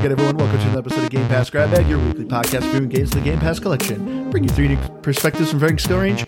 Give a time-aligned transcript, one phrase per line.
[0.00, 0.36] again, everyone.
[0.36, 3.18] Welcome to another episode of Game Pass Grab Bag, your weekly podcast reviewing games in
[3.18, 4.30] the Game Pass collection.
[4.30, 6.26] Bring you three new perspectives from varying skill range.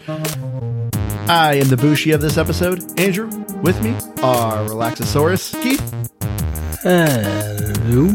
[1.28, 2.82] I am the Bushi of this episode.
[3.00, 3.26] Andrew,
[3.62, 3.90] with me
[4.22, 5.80] are Relaxosaurus, Keith,
[6.82, 8.10] Hello.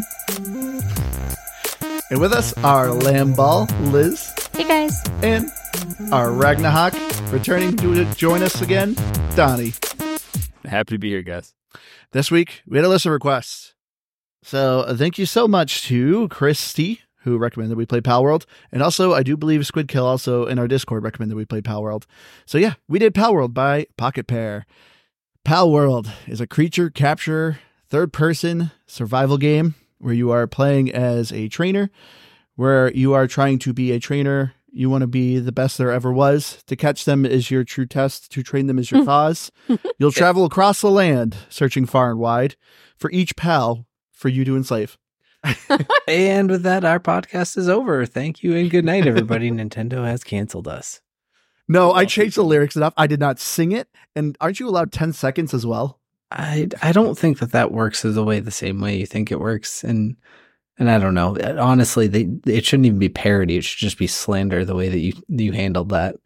[2.12, 5.04] and with us are Lamball, Liz, Hey guys.
[5.24, 5.48] and
[6.12, 8.96] our Ragnahawk, returning to join us again,
[9.36, 9.74] Donnie.
[10.66, 11.54] Happy to be here, guys.
[12.12, 13.74] This week, we had a list of requests.
[14.44, 18.46] So uh, thank you so much to Christy, who recommended we play Pal World.
[18.72, 21.82] And also, I do believe Squid Kill also in our Discord recommended we play Pal
[21.82, 22.06] World.
[22.46, 24.66] So yeah, we did Pal World by Pocket Pair.
[25.44, 27.60] Pal World is a creature capture
[27.90, 31.90] third person survival game where you are playing as a trainer,
[32.56, 34.54] where you are trying to be a trainer.
[34.72, 36.64] You want to be the best there ever was.
[36.68, 38.32] To catch them is your true test.
[38.34, 39.52] To train them is your cause.
[39.98, 42.56] You'll travel across the land, searching far and wide
[42.96, 43.87] for each pal
[44.18, 44.98] for you to enslave.
[46.08, 48.06] And with that, our podcast is over.
[48.06, 49.52] Thank you and good night, everybody.
[49.52, 51.02] Nintendo has canceled us.
[51.68, 52.94] No, I changed the lyrics enough.
[52.96, 53.90] I did not sing it.
[54.16, 56.00] And aren't you allowed 10 seconds as well?
[56.32, 59.40] I I don't think that that works the way the same way you think it
[59.40, 60.18] works, and
[60.78, 61.38] and I don't know.
[61.58, 63.56] Honestly, they it shouldn't even be parody.
[63.56, 66.18] It should just be slander the way that you you handled that.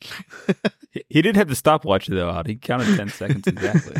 [0.92, 2.46] He- He did have the stopwatch though out.
[2.46, 3.96] He counted ten seconds exactly.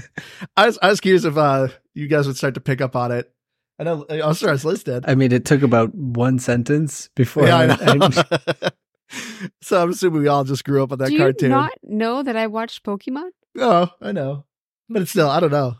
[0.56, 3.12] I was, I was curious if uh, you guys would start to pick up on
[3.12, 3.30] it.
[3.78, 5.04] I know, I'm sure as Liz did.
[5.06, 7.46] I mean, it took about one sentence before.
[7.46, 8.08] yeah, I I- know.
[8.14, 8.70] I-
[9.62, 11.50] so I'm assuming we all just grew up on that Do you cartoon.
[11.50, 13.28] not know that I watched Pokemon?
[13.58, 14.44] Oh, I know.
[14.88, 15.74] But it's still, I don't know.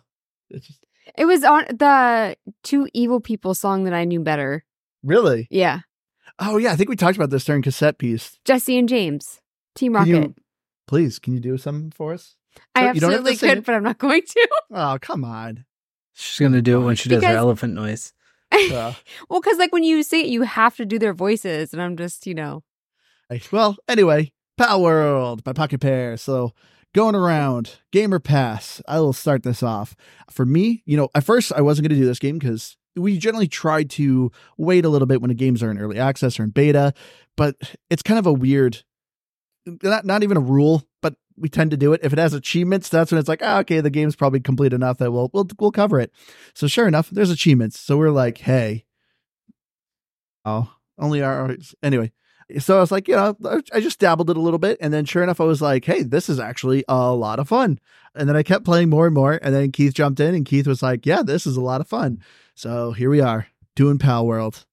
[0.50, 0.84] It's just,
[1.16, 4.64] It was on the Two Evil People song that I knew better.
[5.02, 5.48] really?
[5.50, 5.80] Yeah.
[6.38, 6.72] Oh, yeah.
[6.72, 8.38] I think we talked about this during Cassette Beasts.
[8.44, 9.40] Jessie and James.
[9.76, 10.10] Team Can Rocket.
[10.28, 10.34] you-
[10.88, 12.36] please, can you do something for us?
[12.74, 13.64] I you don't absolutely could, it.
[13.66, 14.48] but I'm not going to.
[14.72, 15.64] Oh, come on.
[16.14, 18.12] She's gonna do it when she does her elephant noise.
[18.52, 18.94] Uh,
[19.28, 21.96] well, because like when you say it, you have to do their voices, and I'm
[21.96, 22.62] just, you know.
[23.28, 26.16] Hey, Well, anyway, Pal World by Pocket Pair.
[26.16, 26.52] So
[26.94, 28.80] going around, Gamer Pass.
[28.88, 29.94] I will start this off.
[30.30, 33.18] For me, you know, at first I wasn't going to do this game because we
[33.18, 36.44] generally try to wait a little bit when the games are in early access or
[36.44, 36.94] in beta,
[37.36, 37.56] but
[37.90, 38.84] it's kind of a weird,
[39.82, 42.00] not, not even a rule, but we tend to do it.
[42.02, 44.98] If it has achievements, that's when it's like, ah, okay, the game's probably complete enough
[44.98, 46.12] that we'll, we'll, we'll cover it.
[46.54, 47.78] So sure enough, there's achievements.
[47.78, 48.84] So we're like, hey,
[50.44, 52.12] oh, only our, anyway,
[52.58, 53.36] so I was like, you know,
[53.72, 54.78] I just dabbled it a little bit.
[54.80, 57.80] And then sure enough, I was like, hey, this is actually a lot of fun.
[58.14, 59.38] And then I kept playing more and more.
[59.42, 61.88] And then Keith jumped in and Keith was like, yeah, this is a lot of
[61.88, 62.20] fun.
[62.54, 64.64] So here we are doing Pal World.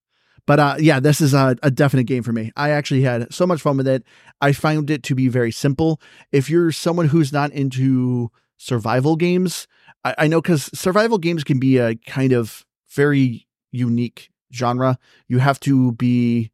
[0.46, 2.52] But uh, yeah, this is a, a definite game for me.
[2.56, 4.04] I actually had so much fun with it.
[4.42, 6.02] I found it to be very simple.
[6.31, 9.68] If you're someone who's not into survival games,
[10.04, 14.98] I, I know because survival games can be a kind of very unique genre.
[15.28, 16.52] You have to be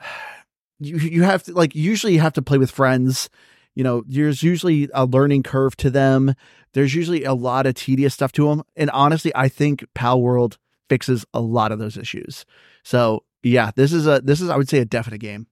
[0.78, 3.30] you you have to like usually you have to play with friends
[3.76, 6.34] you know there's usually a learning curve to them
[6.72, 10.58] there's usually a lot of tedious stuff to them and honestly i think pal world
[10.88, 12.44] fixes a lot of those issues
[12.86, 15.46] so yeah this is a this is i would say a definite game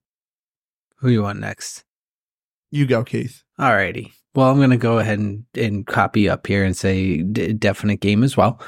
[0.99, 1.85] Who you want next?
[2.71, 4.13] you go keith Alrighty.
[4.35, 8.01] Well, I'm going to go ahead and, and copy up here and say d- definite
[8.01, 8.61] game as well.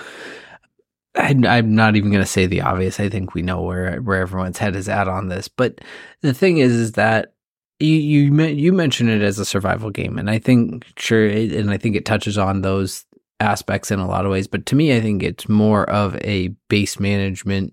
[1.16, 3.00] I, I'm not even going to say the obvious.
[3.00, 5.48] I think we know where where everyone's head is at on this.
[5.48, 5.80] But
[6.20, 7.34] the thing is, is that
[7.80, 11.70] you you you mentioned it as a survival game, and I think sure, it, and
[11.70, 13.04] I think it touches on those
[13.40, 14.46] aspects in a lot of ways.
[14.46, 17.72] But to me, I think it's more of a base management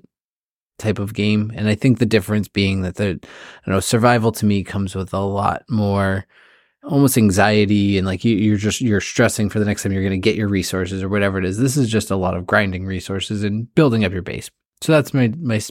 [0.79, 3.19] type of game, and I think the difference being that the you
[3.67, 6.25] know survival to me comes with a lot more
[6.83, 10.11] almost anxiety and like you, you're just you're stressing for the next time you're going
[10.11, 11.57] to get your resources or whatever it is.
[11.57, 14.49] This is just a lot of grinding resources and building up your base.
[14.81, 15.61] So that's my my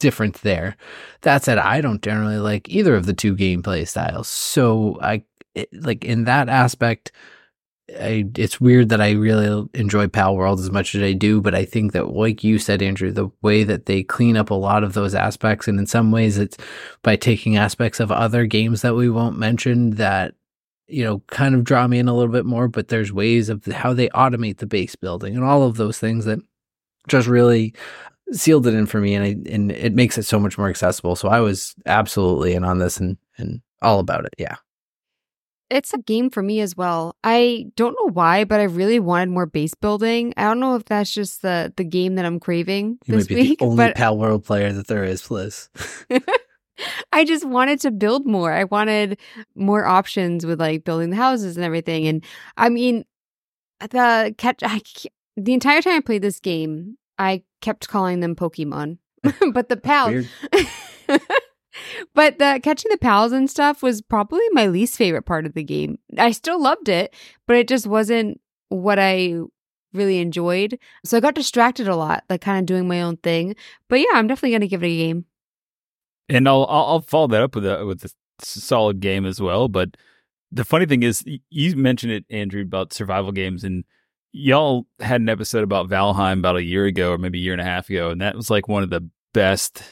[0.00, 0.76] difference there.
[1.22, 4.28] That said i don't generally like either of the two gameplay styles.
[4.28, 5.24] So i
[5.54, 7.12] it, like in that aspect
[7.90, 11.54] I, it's weird that I really enjoy Pal World as much as I do, but
[11.54, 14.82] I think that, like you said, Andrew, the way that they clean up a lot
[14.82, 16.56] of those aspects, and in some ways, it's
[17.02, 20.34] by taking aspects of other games that we won't mention that
[20.86, 22.68] you know kind of draw me in a little bit more.
[22.68, 26.24] But there's ways of how they automate the base building and all of those things
[26.24, 26.38] that
[27.06, 27.74] just really
[28.32, 31.16] sealed it in for me, and I, and it makes it so much more accessible.
[31.16, 34.32] So I was absolutely in on this and and all about it.
[34.38, 34.56] Yeah.
[35.70, 37.16] It's a game for me as well.
[37.24, 40.34] I don't know why, but I really wanted more base building.
[40.36, 43.34] I don't know if that's just the the game that I'm craving You this might
[43.34, 45.68] be week, the only but Pal World player that there is, Liz.
[47.12, 48.52] I just wanted to build more.
[48.52, 49.18] I wanted
[49.54, 52.06] more options with like building the houses and everything.
[52.06, 52.24] And
[52.56, 53.04] I mean,
[53.80, 54.80] the catch I,
[55.36, 58.98] the entire time I played this game, I kept calling them Pokemon.
[59.52, 60.26] but the pals
[61.08, 61.20] Weird.
[62.14, 65.64] But the catching the pals and stuff was probably my least favorite part of the
[65.64, 65.98] game.
[66.18, 67.14] I still loved it,
[67.46, 69.36] but it just wasn't what I
[69.92, 70.78] really enjoyed.
[71.04, 73.56] So I got distracted a lot, like kind of doing my own thing.
[73.88, 75.24] But yeah, I'm definitely gonna give it a game.
[76.28, 78.10] And I'll I'll, I'll follow that up with a with a
[78.40, 79.68] solid game as well.
[79.68, 79.96] But
[80.50, 83.84] the funny thing is, you mentioned it, Andrew, about survival games, and
[84.32, 87.62] y'all had an episode about Valheim about a year ago, or maybe a year and
[87.62, 89.82] a half ago, and that was like one of the best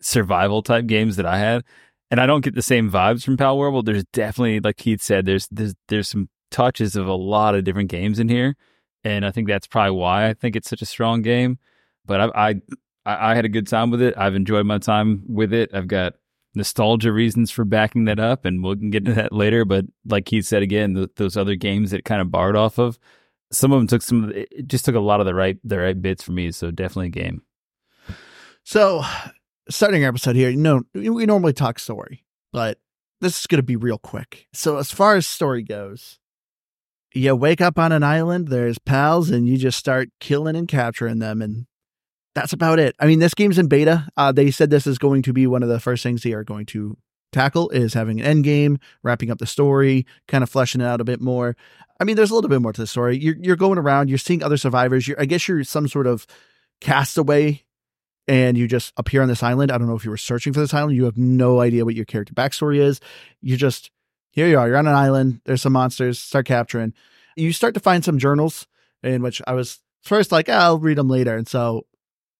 [0.00, 1.64] survival type games that I had.
[2.10, 3.86] And I don't get the same vibes from Pal World.
[3.86, 7.90] There's definitely, like Keith said, there's there's there's some touches of a lot of different
[7.90, 8.54] games in here,
[9.02, 11.58] and I think that's probably why I think it's such a strong game.
[12.04, 12.60] But I I
[13.04, 14.14] I, had a good time with it.
[14.16, 15.70] I've enjoyed my time with it.
[15.72, 16.14] I've got
[16.54, 19.64] nostalgia reasons for backing that up, and we can get into that later.
[19.64, 22.98] But like Keith said again, th- those other games that kind of borrowed off of,
[23.52, 24.32] some of them took some.
[24.32, 26.50] It just took a lot of the right the right bits for me.
[26.52, 27.42] So definitely a game.
[28.64, 29.04] So,
[29.68, 32.78] starting our episode here, you know, we normally talk story, but
[33.20, 34.46] this is going to be real quick.
[34.52, 36.18] So, as far as story goes,
[37.14, 41.18] you wake up on an island, there's pals, and you just start killing and capturing
[41.18, 41.40] them.
[41.40, 41.66] And
[42.34, 42.94] that's about it.
[43.00, 44.08] I mean, this game's in beta.
[44.16, 46.44] Uh, they said this is going to be one of the first things they are
[46.44, 46.96] going to
[47.32, 51.00] tackle is having an end game, wrapping up the story, kind of fleshing it out
[51.00, 51.56] a bit more.
[51.98, 53.18] I mean, there's a little bit more to the story.
[53.18, 55.08] You're, you're going around, you're seeing other survivors.
[55.08, 56.26] You're, I guess you're some sort of
[56.80, 57.64] castaway
[58.28, 59.70] and you just appear on this island.
[59.70, 60.96] I don't know if you were searching for this island.
[60.96, 63.00] You have no idea what your character backstory is.
[63.40, 63.90] You just,
[64.30, 65.40] here you are, you're on an island.
[65.44, 66.92] There's some monsters, start capturing.
[67.36, 68.66] You start to find some journals
[69.02, 71.36] in which I was first like, ah, I'll read them later.
[71.36, 71.86] And so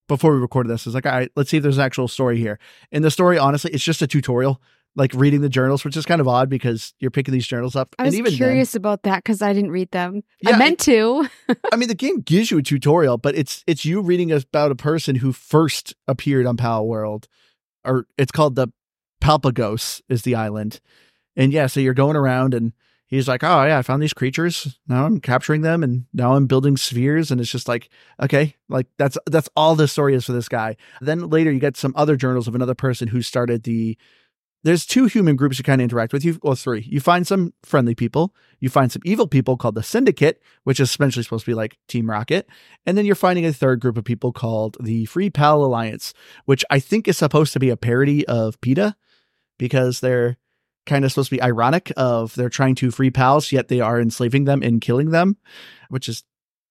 [0.08, 2.08] before we recorded this, I was like, all right, let's see if there's an actual
[2.08, 2.58] story here.
[2.90, 4.60] In the story, honestly, it's just a tutorial,
[4.96, 7.94] like reading the journals, which is kind of odd because you're picking these journals up.
[7.98, 10.24] I was and even then- curious about that because I didn't read them.
[10.40, 11.28] Yeah, I meant to.
[11.72, 14.76] I mean, the game gives you a tutorial, but it's it's you reading about a
[14.76, 17.28] person who first appeared on Pal World,
[17.84, 18.68] or it's called the
[19.20, 20.80] Palpagos is the island,
[21.36, 22.72] and yeah, so you're going around and
[23.06, 24.78] he's like, oh yeah, I found these creatures.
[24.88, 27.88] Now I'm capturing them, and now I'm building spheres, and it's just like,
[28.22, 30.76] okay, like that's that's all the story is for this guy.
[31.00, 33.98] Then later you get some other journals of another person who started the.
[34.66, 36.24] There's two human groups you kind of interact with.
[36.24, 36.80] You well, three.
[36.90, 38.34] You find some friendly people.
[38.58, 41.78] You find some evil people called the Syndicate, which is essentially supposed to be like
[41.86, 42.48] Team Rocket.
[42.84, 46.12] And then you're finding a third group of people called the Free Pal Alliance,
[46.46, 48.96] which I think is supposed to be a parody of PETA
[49.56, 50.36] because they're
[50.84, 54.00] kind of supposed to be ironic of they're trying to free pals, yet they are
[54.00, 55.36] enslaving them and killing them,
[55.90, 56.24] which is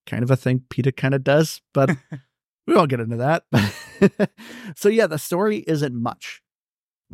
[0.06, 1.92] kind of a thing PETA kind of does, but
[2.68, 3.45] we won't get into that.
[4.75, 6.42] so yeah, the story isn't much.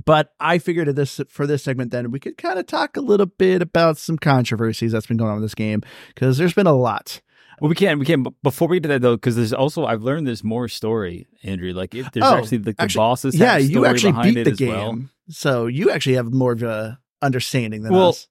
[0.06, 3.26] But I figured this for this segment, then we could kind of talk a little
[3.26, 6.74] bit about some controversies that's been going on with this game because there's been a
[6.74, 7.22] lot.
[7.60, 9.86] Well, we can we can but before we get to that though, because there's also
[9.86, 11.74] I've learned there's more story, Andrew.
[11.74, 13.36] Like if there's Oh, actually like the actually- bosses.
[13.38, 15.00] yeah, have you actually behind beat the game, well.
[15.30, 18.28] so you actually have more of a understanding than Well, us.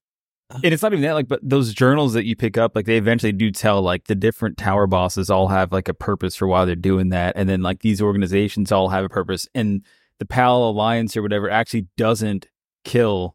[0.64, 2.96] And it's not even that, like, but those journals that you pick up, like, they
[2.96, 6.64] eventually do tell, like, the different tower bosses all have, like, a purpose for why
[6.64, 7.34] they're doing that.
[7.36, 9.46] And then, like, these organizations all have a purpose.
[9.54, 9.84] And
[10.20, 12.46] the PAL Alliance or whatever actually doesn't
[12.84, 13.34] kill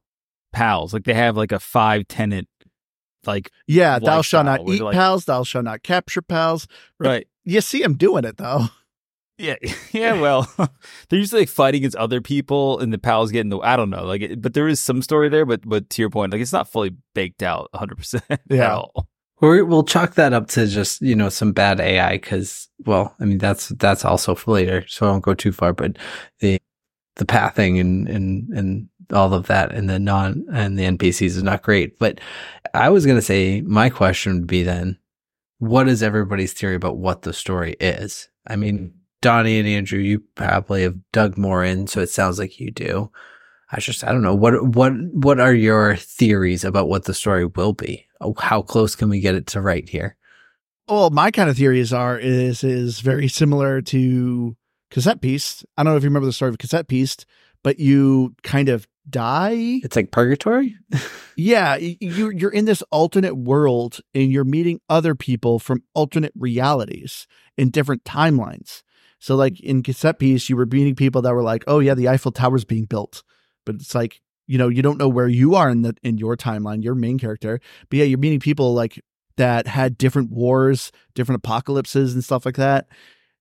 [0.53, 0.93] PALs.
[0.93, 2.47] Like, they have, like, a five tenant,
[3.25, 6.67] like, Yeah, thou shalt not eat like- pals, thou shalt not capture pals.
[6.99, 7.27] right.
[7.43, 8.65] You see him doing it though.
[9.37, 9.55] Yeah,
[9.91, 10.19] yeah.
[10.19, 10.49] Well,
[11.09, 13.59] they're usually like fighting against other people, and the pals get in the.
[13.59, 15.45] I don't know, like, it, but there is some story there.
[15.45, 18.23] But, but to your point, like, it's not fully baked out, hundred percent.
[18.49, 18.63] Yeah.
[18.65, 19.07] At all.
[19.41, 23.25] We're, we'll chalk that up to just you know some bad AI because well I
[23.25, 25.97] mean that's that's also for later so I won't go too far but
[26.39, 26.57] the
[27.15, 31.43] the pathing and and and all of that and the non and the NPCs is
[31.43, 32.19] not great but
[32.73, 34.97] I was gonna say my question would be then
[35.59, 40.23] what is everybody's theory about what the story is I mean Donnie and Andrew you
[40.35, 43.11] probably have dug more in so it sounds like you do
[43.71, 47.45] I just I don't know what what what are your theories about what the story
[47.45, 48.05] will be?
[48.21, 50.15] Oh, How close can we get it to right here?
[50.87, 54.55] Well, my kind of theories are is is very similar to
[54.91, 55.65] Cassette Beasts.
[55.77, 57.25] I don't know if you remember the story of Cassette Beasts,
[57.63, 59.79] but you kind of die.
[59.83, 60.75] It's like purgatory.
[61.37, 66.31] Yeah, y- you you're in this alternate world and you're meeting other people from alternate
[66.33, 67.27] realities
[67.57, 68.83] in different timelines.
[69.19, 72.07] So like in cassette piece, you were meeting people that were like, "Oh yeah, the
[72.07, 73.21] Eiffel Tower's being built,"
[73.65, 76.37] but it's like you know you don't know where you are in the in your
[76.37, 77.59] timeline, your main character.
[77.89, 79.03] But yeah, you're meeting people like
[79.35, 82.87] that had different wars, different apocalypses, and stuff like that.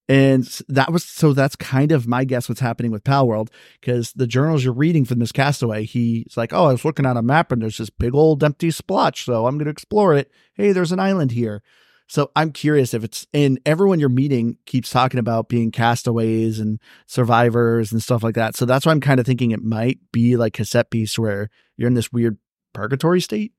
[0.07, 3.49] And that was so that's kind of my guess what's happening with Pal World
[3.81, 7.17] because the journals you're reading from this castaway, he's like, Oh, I was looking at
[7.17, 10.31] a map and there's this big old empty splotch, so I'm gonna explore it.
[10.53, 11.63] Hey, there's an island here.
[12.07, 16.79] So I'm curious if it's and everyone you're meeting keeps talking about being castaways and
[17.07, 18.55] survivors and stuff like that.
[18.55, 21.87] So that's why I'm kind of thinking it might be like Cassette Beasts where you're
[21.87, 22.37] in this weird
[22.73, 23.53] purgatory state.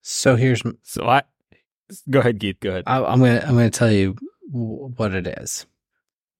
[0.00, 1.22] So here's So I
[2.10, 2.58] go ahead, Keith.
[2.58, 2.84] Go ahead.
[2.88, 4.16] I, I'm gonna I'm gonna tell you
[4.50, 5.66] what it is.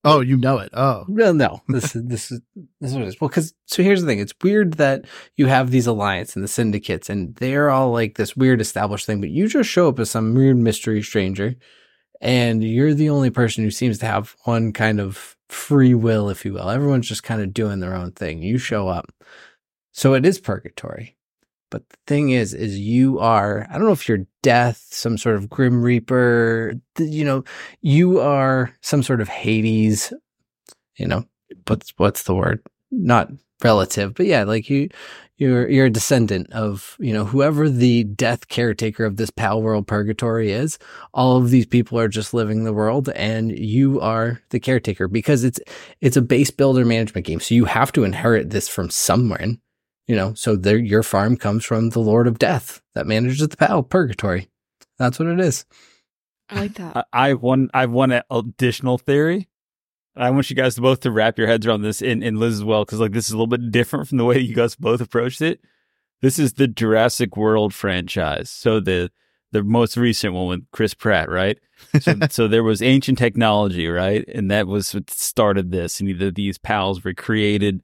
[0.04, 0.70] Oh, you know it.
[0.72, 2.40] Oh, Well, no, this is this is
[2.80, 3.20] this is what it is.
[3.20, 5.04] Well, because so here's the thing: it's weird that
[5.36, 9.20] you have these alliance and the syndicates, and they're all like this weird established thing,
[9.20, 11.54] but you just show up as some weird mystery stranger,
[12.20, 16.44] and you're the only person who seems to have one kind of free will, if
[16.44, 16.68] you will.
[16.68, 18.42] Everyone's just kind of doing their own thing.
[18.42, 19.12] You show up,
[19.92, 21.16] so it is purgatory.
[21.72, 25.36] But the thing is, is you are, I don't know if you're death, some sort
[25.36, 27.44] of grim reaper, you know,
[27.80, 30.12] you are some sort of Hades,
[30.96, 31.24] you know,
[31.66, 32.60] what's, what's the word?
[32.90, 33.30] Not
[33.64, 34.90] relative, but yeah, like you,
[35.38, 39.86] you're, you're a descendant of, you know, whoever the death caretaker of this pal world
[39.86, 40.78] purgatory is.
[41.14, 45.42] All of these people are just living the world and you are the caretaker because
[45.42, 45.58] it's,
[46.02, 47.40] it's a base builder management game.
[47.40, 49.56] So you have to inherit this from somewhere
[50.06, 53.56] you know, so there, your farm comes from the Lord of Death that manages the
[53.56, 54.48] pal purgatory.
[54.98, 55.64] That's what it is.
[56.48, 56.96] I like that.
[57.12, 57.70] I, I have one.
[57.72, 59.48] I have one additional theory.
[60.14, 62.64] I want you guys both to wrap your heads around this, and, and Liz as
[62.64, 65.00] well, because like this is a little bit different from the way you guys both
[65.00, 65.60] approached it.
[66.20, 69.10] This is the Jurassic World franchise, so the
[69.52, 71.58] the most recent one with Chris Pratt, right?
[72.00, 76.00] So, so there was ancient technology, right, and that was what started this.
[76.00, 77.82] And either these pals were created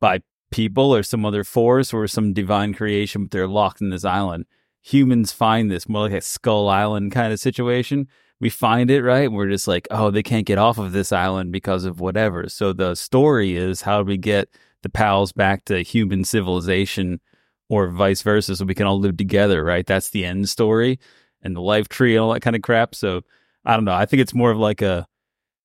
[0.00, 4.04] by people or some other force or some divine creation, but they're locked in this
[4.04, 4.46] island.
[4.82, 8.08] Humans find this more like a Skull Island kind of situation.
[8.38, 9.32] We find it, right?
[9.32, 12.48] We're just like, oh, they can't get off of this island because of whatever.
[12.48, 14.48] So the story is how do we get
[14.82, 17.20] the pals back to human civilization
[17.68, 19.86] or vice versa so we can all live together, right?
[19.86, 21.00] That's the end story
[21.42, 22.94] and the life tree and all that kind of crap.
[22.94, 23.22] So
[23.64, 23.94] I don't know.
[23.94, 25.06] I think it's more of like a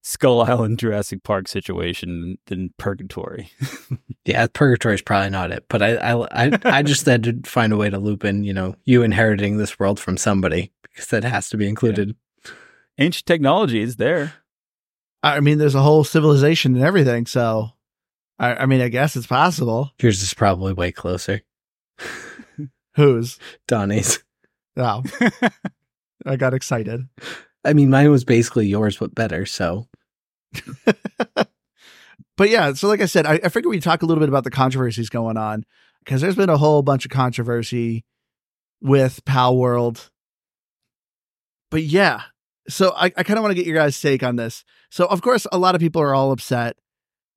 [0.02, 3.52] Skull Island Jurassic Park situation than Purgatory.
[4.26, 7.74] yeah, Purgatory is probably not it, but I I I, I just had to find
[7.74, 11.24] a way to loop in, you know, you inheriting this world from somebody because that
[11.24, 12.10] has to be included.
[12.10, 12.52] Yeah.
[12.98, 14.34] Ancient technology is there.
[15.24, 17.72] I mean, there's a whole civilization and everything, so
[18.40, 19.92] I, I mean, I guess it's possible.
[20.02, 21.42] Yours is probably way closer.
[22.96, 23.38] Whose?
[23.68, 24.24] Donnie's.
[24.76, 25.04] Oh,
[26.26, 27.08] I got excited.
[27.64, 29.46] I mean, mine was basically yours, but better.
[29.46, 29.88] So,
[32.38, 34.44] but yeah, so like I said, I, I figured we'd talk a little bit about
[34.44, 35.66] the controversies going on
[36.04, 38.04] because there's been a whole bunch of controversy
[38.82, 40.10] with Pal World.
[41.70, 42.24] But yeah,
[42.68, 44.64] so I, I kind of want to get your guys' take on this.
[44.90, 46.78] So of course, a lot of people are all upset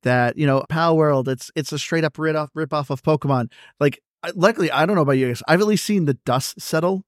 [0.02, 3.02] that you know Pal World it's it's a straight up rip off rip off of
[3.02, 3.50] Pokemon.
[3.78, 4.00] Like,
[4.34, 5.42] luckily, I don't know about you guys.
[5.46, 7.04] I've at least seen the dust settle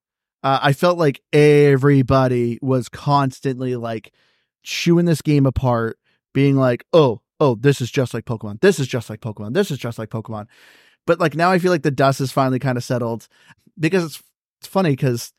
[0.47, 4.13] uh, I felt like everybody was constantly like
[4.63, 5.99] chewing this game apart,
[6.35, 8.61] being like, "Oh, oh, this is just like Pokemon.
[8.61, 9.55] This is just like Pokemon.
[9.55, 10.47] This is just like Pokemon."
[11.05, 13.27] But like now, I feel like the dust is finally kind of settled
[13.77, 14.23] because it's
[14.61, 15.33] it's funny because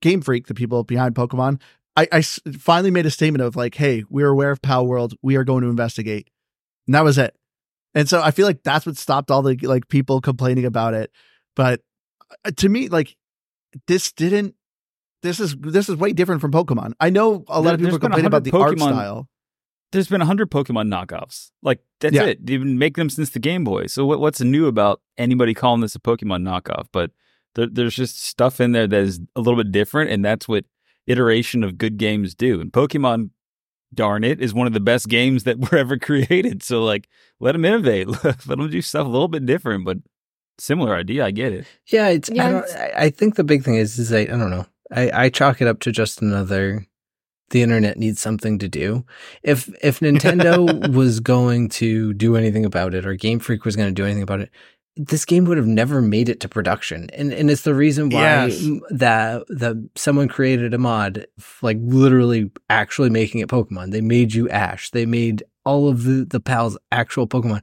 [0.00, 1.60] Game Freak, the people behind Pokemon,
[1.96, 5.14] I, I finally made a statement of like, "Hey, we're aware of Pal World.
[5.22, 6.30] We are going to investigate,"
[6.86, 7.34] and that was it.
[7.96, 11.10] And so I feel like that's what stopped all the like people complaining about it.
[11.56, 11.80] But
[12.44, 13.16] uh, to me, like
[13.86, 14.54] this didn't
[15.22, 16.92] this is this is way different from Pokemon.
[17.00, 19.28] I know a lot there, of people complain about the Pokemon, art style.
[19.92, 21.50] There's been a hundred Pokemon knockoffs.
[21.62, 22.24] Like that's yeah.
[22.24, 22.44] it.
[22.44, 23.86] They've been making them since the Game Boy.
[23.86, 26.86] So what, what's new about anybody calling this a Pokemon knockoff?
[26.92, 27.10] But
[27.54, 30.64] there, there's just stuff in there that is a little bit different, and that's what
[31.06, 32.60] iteration of good games do.
[32.60, 33.30] And Pokemon,
[33.94, 36.62] darn it, is one of the best games that were ever created.
[36.62, 37.08] So like,
[37.40, 38.08] let them innovate.
[38.24, 39.98] let them do stuff a little bit different, but
[40.58, 41.24] similar idea.
[41.24, 41.66] I get it.
[41.86, 42.30] Yeah, it's.
[42.30, 44.66] Yeah, I, I, think the big thing is, is I, I don't know.
[44.90, 46.86] I, I chalk it up to just another.
[47.50, 49.04] The internet needs something to do.
[49.44, 53.88] If if Nintendo was going to do anything about it, or Game Freak was going
[53.88, 54.50] to do anything about it,
[54.96, 57.08] this game would have never made it to production.
[57.12, 58.66] And and it's the reason why yes.
[58.90, 61.26] that that someone created a mod,
[61.62, 63.92] like literally actually making it Pokemon.
[63.92, 64.90] They made you Ash.
[64.90, 67.62] They made all of the the pals actual Pokemon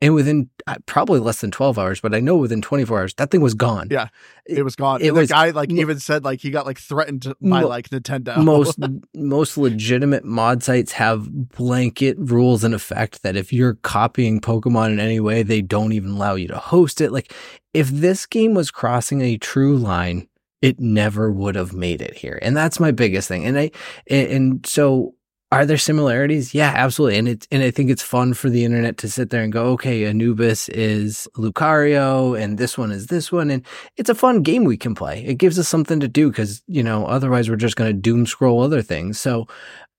[0.00, 3.30] and within uh, probably less than 12 hours but i know within 24 hours that
[3.30, 3.88] thing was gone.
[3.90, 4.08] Yeah
[4.48, 5.02] it was gone.
[5.02, 7.90] It was, the guy like even said like he got like threatened by mo- like
[7.90, 8.42] nintendo.
[8.42, 8.78] most
[9.14, 15.00] most legitimate mod sites have blanket rules in effect that if you're copying pokemon in
[15.00, 17.12] any way they don't even allow you to host it.
[17.12, 17.32] Like
[17.74, 20.26] if this game was crossing a true line
[20.60, 22.36] it never would have made it here.
[22.42, 23.44] And that's my biggest thing.
[23.44, 23.70] And i
[24.08, 25.14] and, and so
[25.50, 26.52] Are there similarities?
[26.52, 27.18] Yeah, absolutely.
[27.18, 29.68] And it's and I think it's fun for the internet to sit there and go,
[29.68, 33.50] okay, Anubis is Lucario and this one is this one.
[33.50, 33.64] And
[33.96, 35.24] it's a fun game we can play.
[35.24, 38.60] It gives us something to do because, you know, otherwise we're just gonna doom scroll
[38.60, 39.18] other things.
[39.18, 39.46] So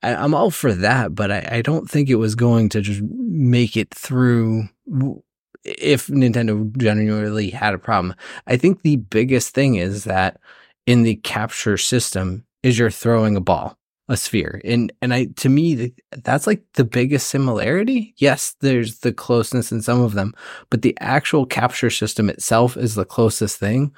[0.04, 3.02] I, am all for that, but I, I don't think it was going to just
[3.02, 4.70] make it through
[5.66, 8.14] if Nintendo genuinely had a problem.
[8.46, 10.40] I think the biggest thing is that
[10.86, 13.79] in the capture system is you're throwing a ball
[14.10, 14.60] a sphere.
[14.66, 18.14] And and I to me that's like the biggest similarity.
[18.18, 20.34] Yes, there's the closeness in some of them,
[20.70, 23.94] but the actual capture system itself is the closest thing.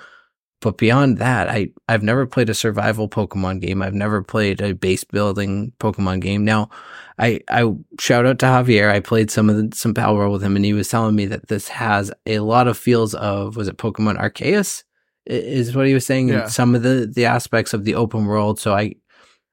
[0.60, 3.82] But beyond that, I I've never played a survival Pokemon game.
[3.82, 6.46] I've never played a base building Pokemon game.
[6.46, 6.70] Now,
[7.18, 8.92] I I shout out to Javier.
[8.92, 11.48] I played some of the, some Palworld with him, and he was telling me that
[11.48, 14.84] this has a lot of feels of was it Pokemon Arceus
[15.26, 16.28] is what he was saying.
[16.28, 16.48] Yeah.
[16.48, 18.60] Some of the the aspects of the open world.
[18.60, 18.96] So I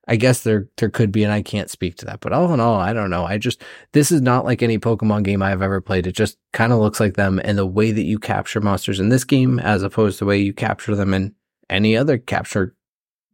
[0.08, 2.20] I guess there there could be, and I can't speak to that.
[2.20, 3.24] But all in all, I don't know.
[3.24, 3.62] I just
[3.92, 6.06] this is not like any Pokemon game I've ever played.
[6.06, 9.10] It just kind of looks like them, and the way that you capture monsters in
[9.10, 11.34] this game, as opposed to the way you capture them in
[11.68, 12.74] any other capture,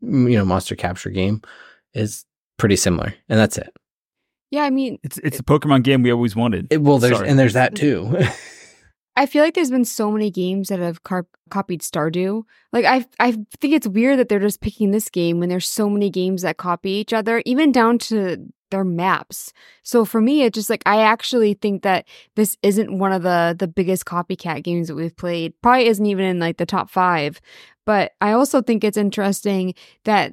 [0.02, 1.40] mm, you know, monster capture game,
[1.94, 2.24] is
[2.58, 3.72] pretty similar, and that's it.
[4.50, 6.66] Yeah, I mean, it's it's the Pokemon game we always wanted.
[6.70, 7.28] It, well, there's Sorry.
[7.28, 8.16] and there's that too.
[9.16, 12.42] I feel like there's been so many games that have car- copied Stardew.
[12.72, 15.88] Like I, I think it's weird that they're just picking this game when there's so
[15.88, 19.52] many games that copy each other, even down to their maps.
[19.84, 23.54] So for me, it's just like I actually think that this isn't one of the
[23.56, 25.54] the biggest copycat games that we've played.
[25.62, 27.40] Probably isn't even in like the top five.
[27.86, 30.32] But I also think it's interesting that,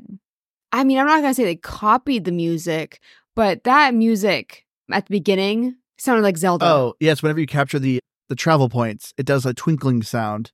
[0.71, 2.99] I mean, I'm not gonna say they copied the music,
[3.35, 6.65] but that music at the beginning sounded like Zelda.
[6.65, 7.99] Oh yes, whenever you capture the
[8.31, 10.53] the travel points, it does a twinkling sound.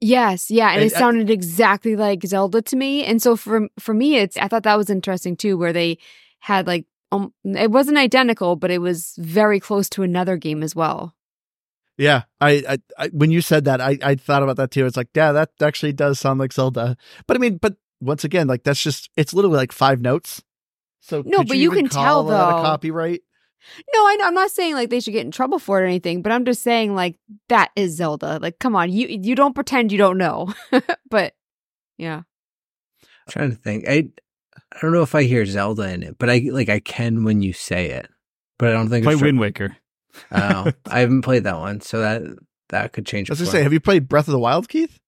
[0.00, 3.04] Yes, yeah, and, it sounded I, exactly like Zelda to me.
[3.04, 5.98] And so for for me, it's I thought that was interesting too, where they
[6.40, 10.74] had like um, it wasn't identical, but it was very close to another game as
[10.74, 11.14] well.
[11.96, 14.84] Yeah, I, I, I when you said that, I, I thought about that too.
[14.86, 16.96] It's like, yeah, that actually does sound like Zelda.
[17.28, 20.42] But I mean, but once again, like that's just it's literally like five notes.
[20.98, 23.22] So no, but you, you can tell though copyright.
[23.94, 25.86] No, I know, I'm not saying like they should get in trouble for it or
[25.86, 28.38] anything, but I'm just saying like that is Zelda.
[28.40, 30.52] Like, come on, you you don't pretend you don't know.
[31.10, 31.34] but
[31.98, 32.22] yeah,
[33.02, 33.88] I'm trying to think.
[33.88, 34.08] I
[34.72, 37.42] I don't know if I hear Zelda in it, but I like I can when
[37.42, 38.08] you say it,
[38.58, 39.76] but I don't think play Wind Waker.
[40.32, 42.22] oh, I haven't played that one, so that
[42.70, 43.30] that could change.
[43.30, 44.98] I was gonna say, have you played Breath of the Wild, Keith?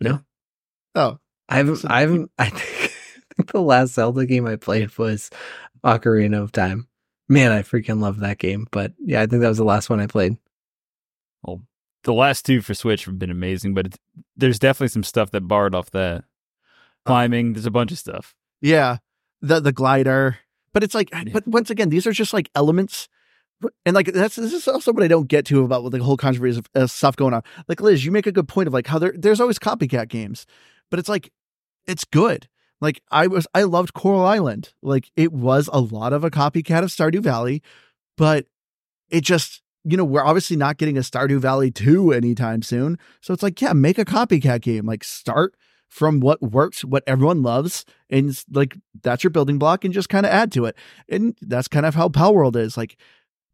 [0.00, 0.20] No.
[0.94, 1.76] Oh, I haven't.
[1.76, 2.30] So, I haven't.
[2.38, 2.92] I think,
[3.30, 5.30] I think the last Zelda game I played was
[5.84, 6.88] Ocarina of Time.
[7.32, 8.66] Man, I freaking love that game.
[8.70, 10.36] But yeah, I think that was the last one I played.
[11.42, 11.62] Well,
[12.04, 13.96] the last two for Switch have been amazing, but
[14.36, 16.16] there's definitely some stuff that barred off that.
[16.18, 16.20] Uh,
[17.06, 18.34] Climbing, there's a bunch of stuff.
[18.60, 18.98] Yeah,
[19.40, 20.38] the the glider,
[20.72, 21.24] but it's like, yeah.
[21.32, 23.08] but once again, these are just like elements,
[23.84, 26.58] and like that's this is also what I don't get to about the whole controversy
[26.58, 27.42] of uh, stuff going on.
[27.66, 30.46] Like Liz, you make a good point of like how there there's always copycat games,
[30.90, 31.32] but it's like
[31.86, 32.46] it's good.
[32.82, 34.74] Like I was I loved Coral Island.
[34.82, 37.62] Like it was a lot of a copycat of Stardew Valley,
[38.18, 38.46] but
[39.08, 42.98] it just you know, we're obviously not getting a Stardew Valley 2 anytime soon.
[43.20, 44.86] So it's like, yeah, make a copycat game.
[44.86, 45.54] Like start
[45.88, 50.26] from what works, what everyone loves, and like that's your building block and just kind
[50.26, 50.76] of add to it.
[51.08, 52.76] And that's kind of how Palworld is.
[52.76, 52.96] Like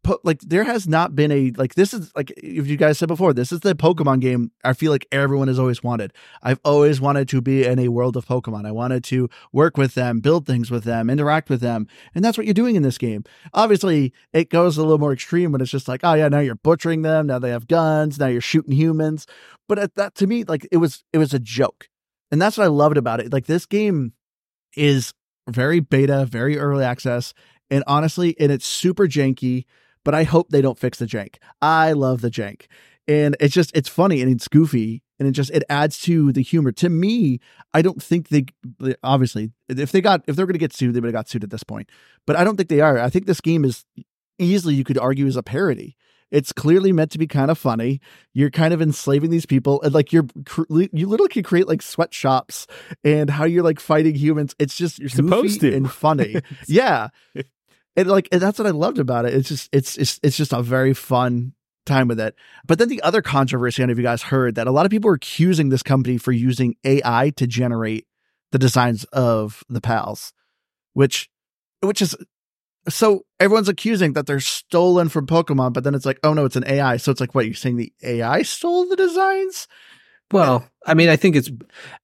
[0.03, 3.07] po- like there has not been a like this is like if you guys said
[3.07, 6.13] before this is the pokemon game i feel like everyone has always wanted.
[6.41, 8.65] I've always wanted to be in a world of pokemon.
[8.65, 12.37] I wanted to work with them build things with them interact with them and that's
[12.37, 13.23] what you're doing in this game.
[13.53, 16.55] Obviously it goes a little more extreme when it's just like oh yeah now you're
[16.55, 19.25] butchering them now they have guns now you're shooting humans.
[19.67, 21.89] But at that to me like it was it was a joke.
[22.31, 23.33] And that's what i loved about it.
[23.33, 24.13] Like this game
[24.75, 25.13] is
[25.47, 27.33] very beta very early access
[27.69, 29.65] and honestly and it's super janky
[30.03, 31.35] but I hope they don't fix the jank.
[31.61, 32.65] I love the jank.
[33.07, 36.41] And it's just it's funny and it's goofy and it just it adds to the
[36.41, 36.71] humor.
[36.73, 37.39] To me,
[37.73, 38.45] I don't think they
[39.03, 41.43] obviously if they got if they're going to get sued, they would have got sued
[41.43, 41.89] at this point.
[42.25, 42.99] But I don't think they are.
[42.99, 43.85] I think this game is
[44.37, 45.95] easily you could argue is a parody.
[46.31, 48.01] It's clearly meant to be kind of funny.
[48.33, 50.27] You're kind of enslaving these people, and like you're
[50.69, 52.67] you literally can create like sweatshops
[53.03, 54.55] and how you're like fighting humans.
[54.59, 56.35] It's just you're supposed to and funny.
[56.67, 57.07] yeah,
[57.95, 59.33] and like that's what I loved about it.
[59.33, 61.53] It's just it's it's it's just a very fun
[61.85, 62.35] time with it.
[62.65, 64.85] But then the other controversy, I don't know if you guys heard that a lot
[64.85, 68.05] of people are accusing this company for using AI to generate
[68.51, 70.33] the designs of the pals,
[70.93, 71.29] which
[71.81, 72.15] which is
[72.87, 76.55] so everyone's accusing that they're stolen from Pokemon, but then it's like, oh no, it's
[76.55, 76.97] an AI.
[76.97, 79.67] So it's like, what you're saying the AI stole the designs?
[80.31, 81.49] Well, I mean, I think it's,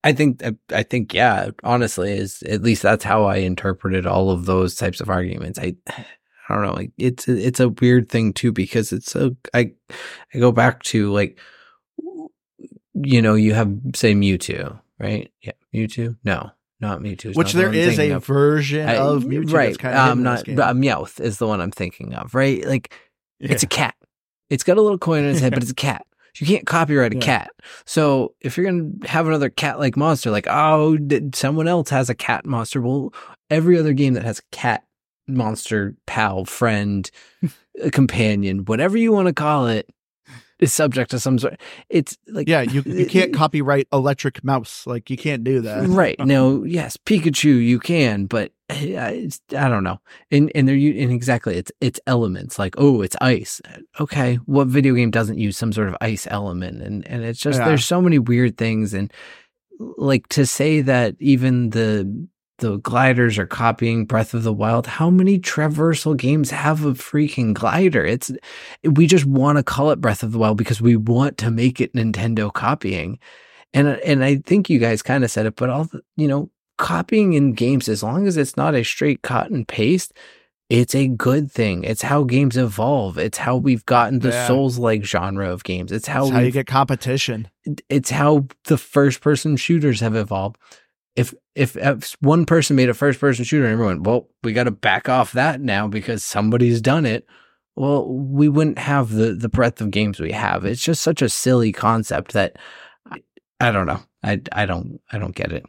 [0.04, 4.46] I think, I think, yeah, honestly, is at least that's how I interpreted all of
[4.46, 5.60] those types of arguments.
[5.60, 5.76] I,
[6.50, 9.72] I don't know, like it's, it's a weird thing too, because it's so, I,
[10.34, 11.40] I go back to like,
[12.94, 15.32] you know, you have, say, Mewtwo, right?
[15.42, 16.18] Yeah, Mewtwo?
[16.24, 17.36] No, not Mewtwo.
[17.36, 18.26] Which not the there I'm is a of.
[18.26, 19.78] version I- of Mewtwo right?
[19.78, 22.66] kind of um, not uh, Meowth is the one I'm thinking of, right?
[22.66, 22.94] Like
[23.40, 23.52] Yeah.
[23.54, 23.96] it's a cat.
[24.50, 26.06] It's got a little coin in its head, but it's a cat.
[26.40, 27.22] You can't copyright a Yeah.
[27.22, 27.50] cat.
[27.86, 32.16] So if you're gonna have another cat-like monster, like oh, did someone else has a
[32.16, 33.14] cat monster, well,
[33.50, 34.84] every other game that has a cat
[35.28, 37.10] monster, pal, friend,
[37.82, 39.90] a companion, whatever you want to call it,
[40.60, 41.60] is subject to some sort.
[41.90, 44.86] It's like yeah, you you can't copyright electric mouse.
[44.88, 45.88] Like you can't do that.
[45.90, 50.00] right no yes pikachu you can but it's, i don't know
[50.32, 53.62] and and they're and exactly it's it's elements like oh it's ice
[54.00, 57.60] okay what video game doesn't use some sort of ice element and and it's just
[57.60, 57.68] Yeah.
[57.68, 59.14] there's so many weird things and
[59.98, 62.28] like to say that even the
[62.60, 64.88] the gliders are copying Breath of the Wild.
[64.88, 68.06] How many traversal games have a freaking glider?
[68.06, 68.32] It's
[68.84, 71.82] we just want to call it Breath of the Wild because we want to make
[71.82, 73.20] it Nintendo copying.
[73.74, 76.50] And and I think you guys kind of said it, but all the, you know,
[76.78, 80.14] copying in games as long as it's not a straight cut and paste,
[80.70, 81.84] it's a good thing.
[81.84, 83.18] It's how games evolve.
[83.18, 84.48] It's how we've gotten the Yeah.
[84.48, 85.92] Souls like genre of games.
[85.92, 87.48] It's how how you get competition.
[87.90, 90.58] it's how the first person shooters have evolved.
[91.16, 94.66] If, if if one person made a first person shooter and everyone, well, we got
[94.66, 97.26] to back off that now because somebody's done it.
[97.78, 100.66] Well, we wouldn't have the the breadth of games we have.
[100.66, 102.58] It's just such a silly concept that
[103.10, 103.22] I,
[103.62, 104.02] I don't know.
[104.24, 105.66] I I don't I don't get it.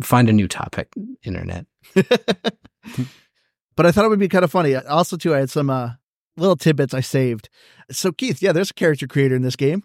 [0.00, 0.88] Find a new topic,
[1.24, 1.66] internet.
[1.94, 4.74] but I thought it would be kind of funny.
[4.74, 5.90] Also, too, I had some uh,
[6.36, 7.48] little tidbits I saved.
[7.90, 9.82] So, Keith, yeah, there's a character creator in this game.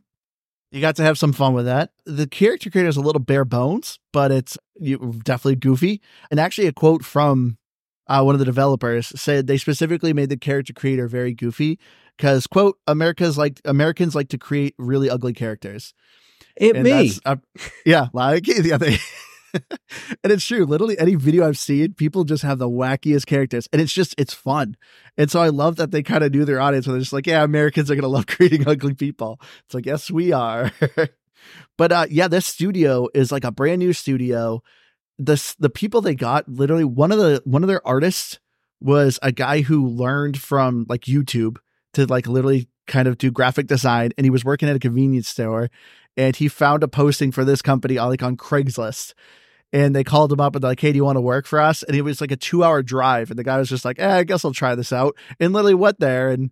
[0.72, 1.91] You got to have some fun with that.
[2.06, 6.02] The character creator is a little bare bones, but it's you, definitely goofy.
[6.30, 7.58] And actually, a quote from
[8.08, 11.80] uh, one of the developers said they specifically made the character creator very goofy
[12.17, 15.93] because, quote, America's like Americans like to create really ugly characters.
[16.56, 17.12] It And me.
[17.26, 17.38] uh,
[17.86, 18.98] yeah, like yeah, they,
[20.24, 20.65] and it's true.
[20.65, 24.34] Literally, any video I've seen, people just have the wackiest characters, and it's just it's
[24.34, 24.78] fun.
[25.17, 26.88] And so I love that they kind of knew their audience.
[26.88, 29.39] Where they're just like, yeah, Americans are gonna love creating ugly people.
[29.65, 30.72] It's like, yes, we are.
[31.78, 34.62] but uh, yeah, this studio is like a brand new studio.
[35.17, 38.39] This the people they got literally one of the one of their artists
[38.80, 41.58] was a guy who learned from like YouTube
[41.93, 45.28] to like literally kind of do graphic design, and he was working at a convenience
[45.28, 45.70] store,
[46.15, 49.13] and he found a posting for this company like on Craigslist.
[49.73, 51.60] And they called him up and they're like, "Hey, do you want to work for
[51.60, 54.17] us?" And it was like a two-hour drive, and the guy was just like, eh,
[54.19, 56.51] "I guess I'll try this out." And literally went there and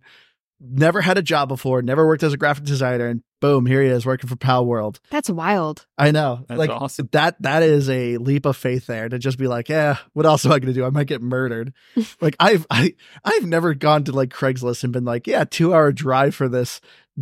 [0.60, 3.88] never had a job before, never worked as a graphic designer, and boom, here he
[3.88, 5.00] is working for Pal World.
[5.10, 5.86] That's wild.
[5.98, 7.08] I know, That's like awesome.
[7.12, 7.40] that.
[7.40, 10.52] That is a leap of faith there to just be like, "Yeah, what else am
[10.52, 10.84] I going to do?
[10.84, 11.72] I might get murdered."
[12.20, 16.34] like I've I I've never gone to like Craigslist and been like, "Yeah, two-hour drive
[16.34, 16.80] for this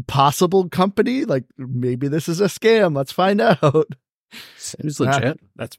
[0.09, 1.24] possible company.
[1.24, 2.96] Like maybe this is a scam.
[2.96, 3.87] Let's find out."
[4.57, 5.38] Seems legit.
[5.54, 5.78] That's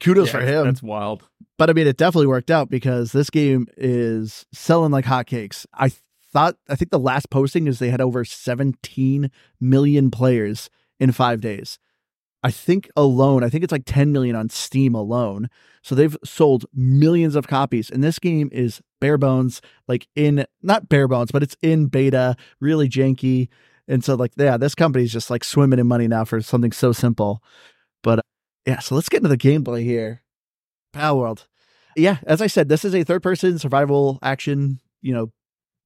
[0.00, 0.64] Kudos yeah, for him.
[0.64, 1.28] That's wild.
[1.58, 5.66] but I mean, it definitely worked out because this game is selling like hotcakes.
[5.74, 5.92] I
[6.32, 11.40] thought, I think the last posting is they had over 17 million players in five
[11.40, 11.78] days.
[12.44, 15.48] I think alone, I think it's like 10 million on Steam alone.
[15.82, 17.88] So they've sold millions of copies.
[17.88, 22.36] And this game is bare bones, like in, not bare bones, but it's in beta,
[22.60, 23.48] really janky.
[23.86, 26.92] And so, like, yeah, this company's just like swimming in money now for something so
[26.92, 27.42] simple.
[28.02, 28.24] But
[28.66, 30.22] yeah, so let's get into the gameplay here.
[30.92, 31.46] Pal World.
[31.96, 35.32] Yeah, as I said, this is a third person survival action, you know,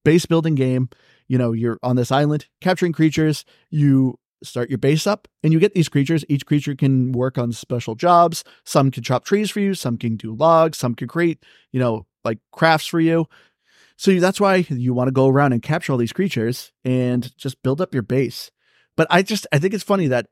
[0.05, 0.89] base building game.
[1.29, 3.45] You know, you're on this island capturing creatures.
[3.71, 6.25] You start your base up and you get these creatures.
[6.29, 8.45] Each creature can work on special jobs.
[8.65, 12.07] Some can chop trees for you, some can do logs, some can create, you know,
[12.25, 13.27] like crafts for you.
[13.97, 17.63] So that's why you want to go around and capture all these creatures and just
[17.63, 18.51] build up your base.
[18.97, 20.27] But I just I think it's funny that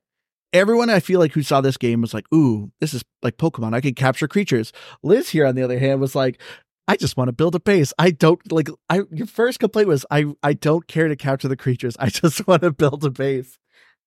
[0.55, 3.75] everyone I feel like who saw this game was like, "Ooh, this is like Pokemon.
[3.75, 6.41] I can capture creatures." Liz here, on the other hand, was like,
[6.89, 7.93] "I just want to build a base.
[7.99, 11.57] I don't like." I your first complaint was, "I I don't care to capture the
[11.57, 11.97] creatures.
[12.01, 13.59] I just want to build a base."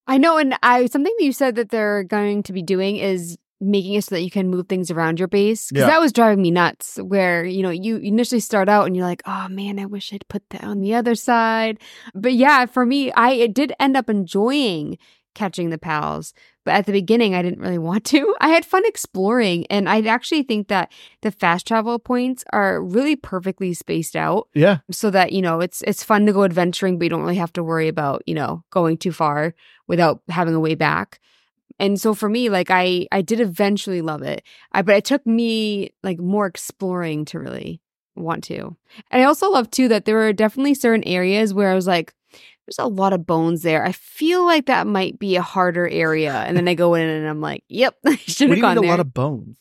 [0.07, 3.37] I know, and I something that you said that they're going to be doing is
[3.59, 5.87] making it so that you can move things around your base because Yeah.
[5.87, 6.97] that was driving me nuts.
[7.01, 10.27] Where you know you initially start out and you're like, oh man, I wish I'd
[10.29, 11.79] put that on the other side.
[12.13, 14.97] But yeah, for me, I it did end up enjoying
[15.37, 16.33] catching the pals.
[16.65, 18.35] But at the beginning, I didn't really want to.
[18.41, 23.15] I had fun exploring, and I actually think that the fast travel points are really
[23.15, 27.05] perfectly spaced out Yeah, so that you know it's it's fun to go adventuring but
[27.05, 29.53] you don't really have to worry about you know going too far
[29.87, 31.19] without having a way back
[31.79, 34.41] And so for me, like I I did eventually love it.
[34.71, 37.81] I but it took me like more exploring to really
[38.15, 38.75] want to.
[39.11, 42.13] And I also love too that there were definitely certain areas where I was like,
[42.67, 43.83] there's a lot of bones there.
[43.85, 46.33] I feel like that might be a harder area.
[46.33, 48.85] And then I go in and I'm like, yep, I should have do gone mean
[48.85, 49.57] a lot of bones?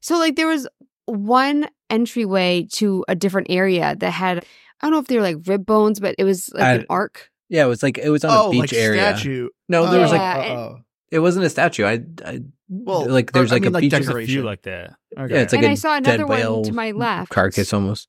[0.00, 0.68] so like there was
[1.06, 4.38] one entryway to a different area that had
[4.80, 6.86] I don't know if they were like rib bones, but it was like I- an
[6.90, 7.30] arc.
[7.50, 9.00] Yeah, it was like it was on oh, a beach like area.
[9.16, 9.48] statue.
[9.68, 11.84] No, there was like Yeah, like, it wasn't a statue.
[11.84, 14.34] I, I Well, like or- there's I like mean, a like beach There's a decoration.
[14.34, 14.94] few like that.
[15.16, 15.34] okay.
[15.34, 17.30] Yeah, it's like and a I saw dead another one to my left.
[17.30, 18.08] carcass almost.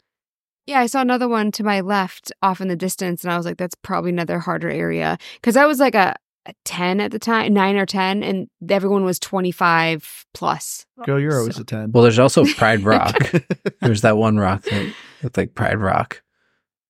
[0.68, 3.46] Yeah, I saw another one to my left off in the distance, and I was
[3.46, 5.18] like, that's probably another harder area.
[5.36, 6.16] Because I was like a,
[6.48, 10.86] a 10 at the time, 9 or 10, and everyone was 25 plus.
[11.06, 11.92] Girl, you're always So- a 10.
[11.92, 13.16] Well, there's also Pride Rock.
[13.82, 16.24] there's that one rock that looked like Pride Rock.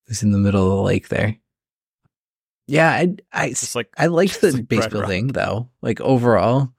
[0.08, 1.36] It's in the middle of the lake there.
[2.68, 5.00] Yeah, I I It's like I liked the like base Pride Rock.
[5.02, 5.68] building though.
[5.82, 6.72] Like overall,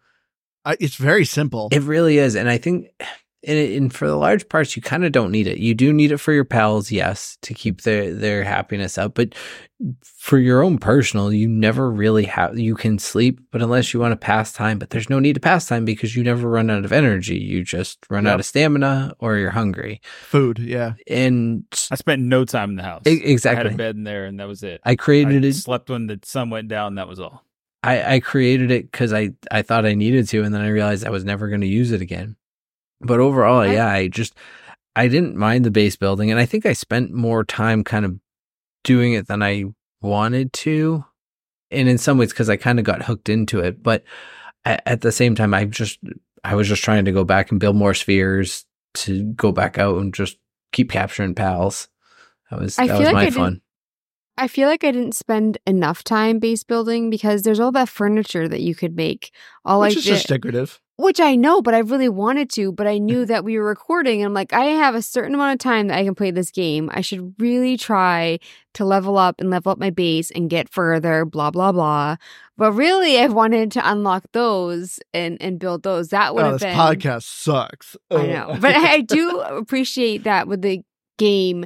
[0.65, 1.69] I, it's very simple.
[1.71, 2.87] It really is, and I think,
[3.47, 5.57] and, and for the large parts, you kind of don't need it.
[5.57, 9.15] You do need it for your pals, yes, to keep their their happiness up.
[9.15, 9.33] But
[10.03, 12.57] for your own personal, you never really have.
[12.57, 15.39] You can sleep, but unless you want to pass time, but there's no need to
[15.39, 17.37] pass time because you never run out of energy.
[17.37, 18.33] You just run Yep.
[18.33, 20.01] out of stamina or you're hungry.
[20.23, 20.93] Food, yeah.
[21.07, 23.03] And I spent no time in the house.
[23.07, 24.81] E- I had a bed in there, and that was it.
[24.83, 25.53] I created I it.
[25.53, 26.95] slept when the sun went down.
[26.95, 27.43] That was all.
[27.83, 31.05] I, I created it because I, I thought I needed to, and then I realized
[31.05, 32.35] I was never going to use it again.
[33.01, 34.33] But overall, I- yeah, I just
[34.95, 38.19] I didn't mind the base building, and I think I spent more time kind of
[38.83, 39.65] doing it than I
[40.01, 41.05] wanted to,
[41.69, 43.83] and in some ways because I kind of got hooked into it.
[43.83, 44.03] But
[44.65, 45.99] at, at the same time, I just
[46.43, 49.97] I was just trying to go back and build more spheres to go back out
[49.97, 50.37] and just
[50.71, 51.89] keep capturing pals.
[52.49, 53.61] That was I that was like my I fun.
[54.39, 58.47] I feel like I didn't spend enough time base building because there's all that furniture
[58.47, 59.31] that you could make.
[59.65, 60.79] All Which like is just decorative.
[60.97, 64.21] Which I know, but I really wanted to, but I knew that we were recording.
[64.21, 66.49] And I'm like, I have a certain amount of time that I can play this
[66.51, 66.89] game.
[66.91, 68.39] I should really try
[68.73, 72.15] to level up and level up my base and get further, blah, blah, blah.
[72.57, 76.09] But really, I wanted to unlock those and, and build those.
[76.09, 76.75] That would Oh, have this been.
[76.75, 77.95] podcast sucks.
[78.09, 78.57] I oh know.
[78.59, 80.81] But I, I do appreciate that with the
[81.19, 81.65] game.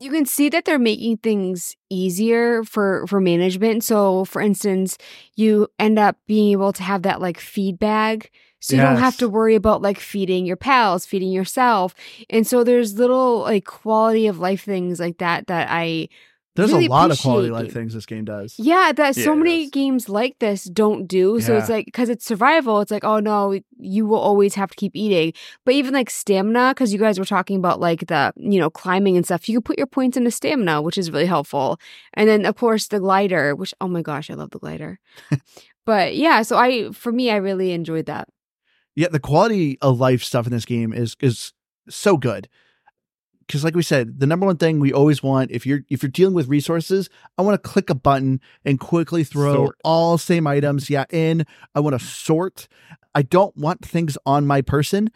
[0.00, 3.82] You can see that they're making things easier for for management.
[3.82, 4.96] So, for instance,
[5.34, 8.30] you end up being able to have that like feed bag.
[8.60, 11.94] So you don't have to worry about like feeding your pals, feeding yourself.
[12.28, 16.08] And so there's little like quality of life things like that that I
[16.56, 18.56] There's really a lot of quality appreciate life things this game does.
[18.58, 19.70] yeah, that Yeah, so many does.
[19.70, 21.40] games like this don't do.
[21.40, 24.76] So it's like because it's survival, it's like oh no, you will always have to
[24.76, 25.34] keep eating.
[25.64, 29.16] But even like stamina, because you guys were talking about like the you know climbing
[29.16, 31.78] and stuff, you can put your points into stamina, which is really helpful.
[32.14, 34.98] And then of course the glider, which oh my gosh, I love the glider.
[35.86, 38.28] but yeah, so I for me, I really enjoyed that.
[38.98, 41.52] Yeah, the quality of life stuff in this game is is
[41.88, 42.48] so good.
[43.46, 46.10] Because like we said, the number one thing we always want if you're if you're
[46.10, 47.08] dealing with resources,
[47.38, 49.76] I want to click a button and quickly throw Sort.
[49.84, 51.46] all same items yeah in.
[51.76, 52.66] I want to sort.
[53.14, 55.12] I don't want things on my person.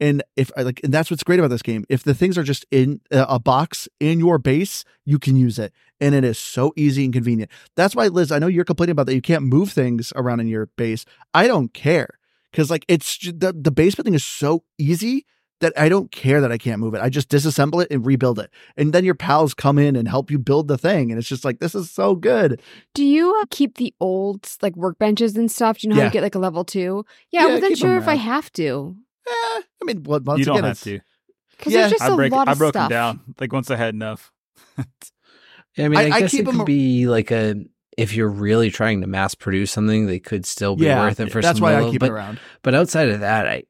[0.00, 1.84] And if I like, and that's what's great about this game.
[1.90, 5.58] If the things are just in a a box in your base, you can use
[5.58, 7.50] it, and it is so easy and convenient.
[7.74, 9.14] That's why, Liz, I know you're complaining about that.
[9.14, 11.04] You can't move things around in your base.
[11.34, 12.18] I don't care
[12.56, 15.26] because like it's the the base building is so easy
[15.60, 17.00] that I don't care that I can't move it.
[17.00, 20.30] I just disassemble it and rebuild it, and then your pals come in and help
[20.30, 22.60] you build the thing, and it's just like this is so good.
[22.94, 25.78] Do you uh, keep the old like workbenches and stuff?
[25.78, 26.08] Do you know how Yeah.
[26.08, 27.04] to get like a level two?
[27.30, 28.96] Yeah, Yeah, I wasn't sure if I have to
[29.28, 31.00] Eh, I mean, well, once you don't again, have to.
[31.58, 31.80] because Yeah.
[31.80, 32.32] there's just I a break.
[32.32, 32.88] lot I broke stuff.
[32.90, 33.34] them down.
[33.40, 34.32] Like once I had enough.
[35.76, 37.54] Yeah, I mean, I- I, I guess keep it could 'em a- be like a
[37.96, 41.32] if you're really trying to mass produce something, they could still be Yeah, worth it
[41.32, 42.40] for That's some why I keep but, it around.
[42.62, 43.64] But outside of that, I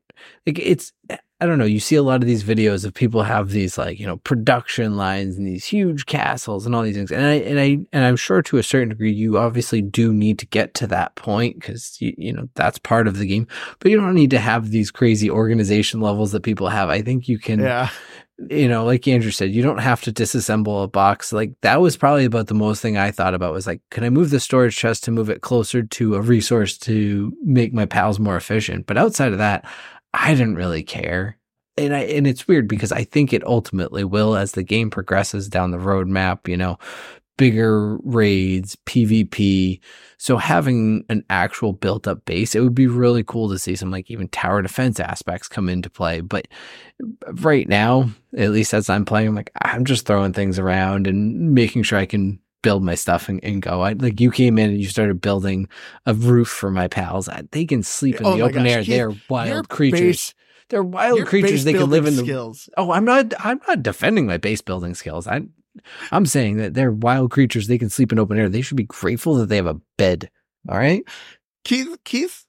[0.46, 0.92] like it's
[1.38, 1.66] I don't know.
[1.66, 4.96] You see a lot of these videos of people have these like you know production
[4.96, 8.16] lines and these huge castles and all these things, and I and I and I'm
[8.16, 12.00] sure to a certain degree you obviously do need to get to that point because
[12.00, 13.46] you you know that's part of the game,
[13.80, 16.88] but you don't need to have these crazy organization levels that people have.
[16.88, 17.90] I think you can Yeah,
[18.50, 21.32] you know, like Andrew said, you don't have to disassemble a box.
[21.32, 24.10] Like that was probably about the most thing I thought about was like, can I
[24.10, 28.18] move the storage chest to move it closer to a resource to make my pals
[28.18, 28.86] more efficient?
[28.86, 29.64] But outside of that,
[30.16, 31.38] I didn't really care.
[31.78, 35.48] And I and it's weird because I think it ultimately will as the game progresses
[35.48, 36.78] down the roadmap, you know,
[37.36, 39.80] bigger raids, PvP.
[40.16, 43.90] So having an actual built up base, it would be really cool to see some
[43.90, 46.22] like even tower defense aspects come into play.
[46.22, 46.48] But
[47.42, 51.52] right now, at least as I'm playing, I'm like, I'm just throwing things around and
[51.52, 53.80] making sure I can build my stuff and, and go.
[53.82, 55.68] I, like you came in and you started building
[56.04, 57.28] a roof for my pals.
[57.28, 58.84] I, they can sleep in Oh the open gosh, air.
[58.84, 60.00] They're wild creatures.
[60.00, 60.34] base-
[60.68, 61.64] They're wild creatures.
[61.64, 62.22] They can live in the.
[62.22, 62.68] skills.
[62.76, 63.32] Oh, I'm not.
[63.38, 65.26] I'm not defending my base building skills.
[65.26, 65.42] I,
[66.10, 67.66] I'm saying that they're wild creatures.
[67.68, 68.48] They can sleep in open air.
[68.48, 70.30] They should be grateful that they have a bed.
[70.68, 71.02] All right.
[71.64, 72.44] Keith, Keith,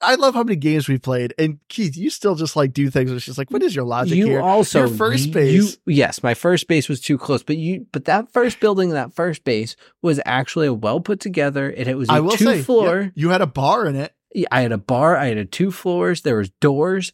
[0.00, 3.10] I love how many games we've played, and Keith, you still just like do things.
[3.10, 4.40] It's just like, what is your logic you here?
[4.40, 8.04] also Your first you- base- yes, my first base was too close, but you but
[8.04, 11.68] that first building, that first base was actually well put together.
[11.70, 13.00] It, it was a I will two say, floor.
[13.00, 14.14] yeah, you had a bar in it.
[14.52, 15.16] I had a bar.
[15.16, 16.20] I had a two floors.
[16.22, 17.12] There was doors.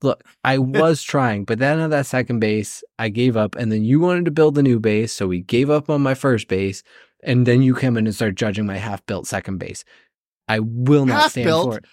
[0.00, 3.56] Look, I was trying, but then on that second base, I gave up.
[3.56, 6.14] And then you wanted to build a new base, so we gave up on my
[6.14, 6.82] first base.
[7.22, 9.84] And then you came in and start judging my half built second base.
[10.48, 11.70] I will not stand Half-built?
[11.72, 11.84] for it.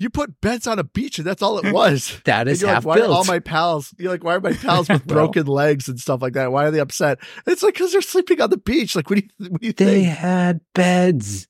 [0.00, 2.20] You put beds on a beach, and that's all it was.
[2.24, 3.10] That And is you're half like, why built.
[3.10, 3.94] are all my pals?
[3.98, 6.50] You're like, why are my pals with broken legs and stuff like that?
[6.50, 7.18] Why are they upset?
[7.46, 8.96] It's like because they're sleeping on the beach.
[8.96, 10.16] Like, what do you, what do you they think?
[10.16, 11.46] had beds.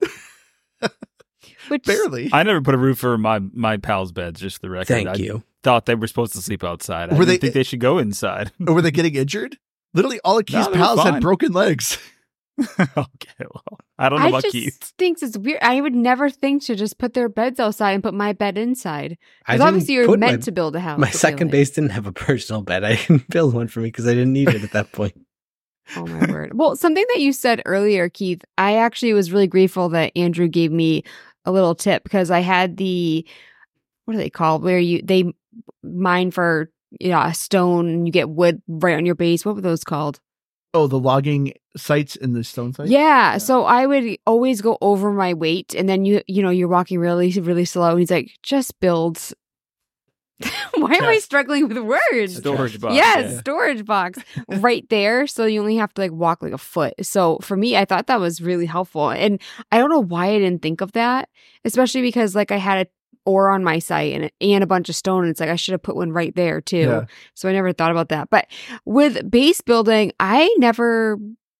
[1.68, 2.30] Which Barely.
[2.32, 4.40] I never put a roof over my my pals' beds.
[4.40, 4.86] Just the record.
[4.88, 5.42] Thank I you.
[5.62, 7.10] Thought they were supposed to sleep outside.
[7.10, 8.52] I Were didn't they- think they should go inside.
[8.66, 9.58] or were they getting injured?
[9.92, 11.98] Literally, all of No, Keith's they pals had broken legs.
[12.80, 14.92] okay, well, I don't know I about just Keith.
[14.98, 15.60] thinks it's weird.
[15.62, 19.16] I would never think to just put their beds outside and put my bed inside.
[19.46, 20.98] Because obviously you're meant my, to build a house.
[20.98, 22.84] My I second base didn't have a personal bed.
[22.84, 25.14] I didn't build one for me because I didn't need it at that point.
[25.96, 26.52] Oh my word.
[26.54, 30.72] Well, something that you said earlier, Keith, I actually was really grateful that Andrew gave
[30.72, 31.04] me
[31.44, 33.26] a little tip because I had the
[34.04, 34.62] what are they called?
[34.62, 35.32] Where you they
[35.82, 39.44] mine for you know a stone and you get wood right on your base.
[39.44, 40.20] What were those called?
[40.74, 42.88] Oh, the logging sites in the stone site.
[42.88, 43.38] Yeah.
[43.38, 46.98] So I would always go over my weight and then you you know, you're walking
[46.98, 49.32] really, really slow and he's like, just build
[50.76, 52.36] Why am I struggling with words?
[52.36, 52.94] Storage box.
[52.94, 53.40] yes, yeah.
[53.40, 55.26] storage box right there.
[55.26, 56.94] So you only have to like walk like a foot.
[57.02, 59.10] So for me, I thought that was really helpful.
[59.10, 59.40] And
[59.72, 61.28] I don't know why I didn't think of that,
[61.64, 62.90] especially because like I had a
[63.28, 65.22] ore on my site and and a bunch of stone.
[65.24, 66.76] And it's like I should have put one right there too.
[66.78, 67.04] Yeah.
[67.34, 68.30] So I never thought about that.
[68.30, 68.46] But
[68.84, 71.18] with base building, I never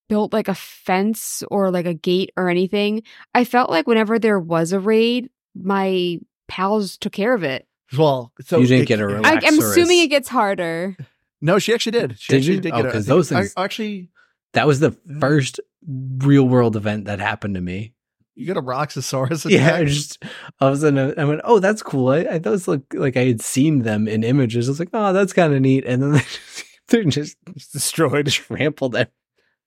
[0.09, 3.03] built like a fence or like a gate or anything.
[3.35, 7.67] I felt like whenever there was a raid, my pals took care of it.
[7.97, 10.97] Well, so You didn't it- get a it- relax- I, I'm assuming it gets harder.
[11.41, 12.19] No, she actually did.
[12.19, 12.61] She Did actually you?
[12.63, 12.93] did Oh, get it.
[12.93, 14.09] 'cause I those things- I, actually,
[14.55, 15.21] That was the mm.
[15.21, 17.93] first real world event that happened to me.
[18.39, 19.51] You got a Relaxaurus.
[19.51, 20.23] Yeah, I just
[20.61, 23.25] all of a sudden I went, "Oh, that's cool." I, I those look like I
[23.25, 24.69] had seen them in images.
[24.69, 27.69] I was like, "Oh, that's kind of neat." And then they just, they're just It's
[27.73, 28.29] destroyed.
[28.29, 28.95] trampled.
[28.95, 29.13] Every-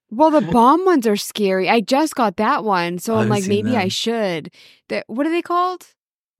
[0.10, 1.68] Well, the bomb ones are scary.
[1.70, 4.52] I just got that one, so I I'm like, seen maybe I should.
[4.90, 5.88] The, what are they called?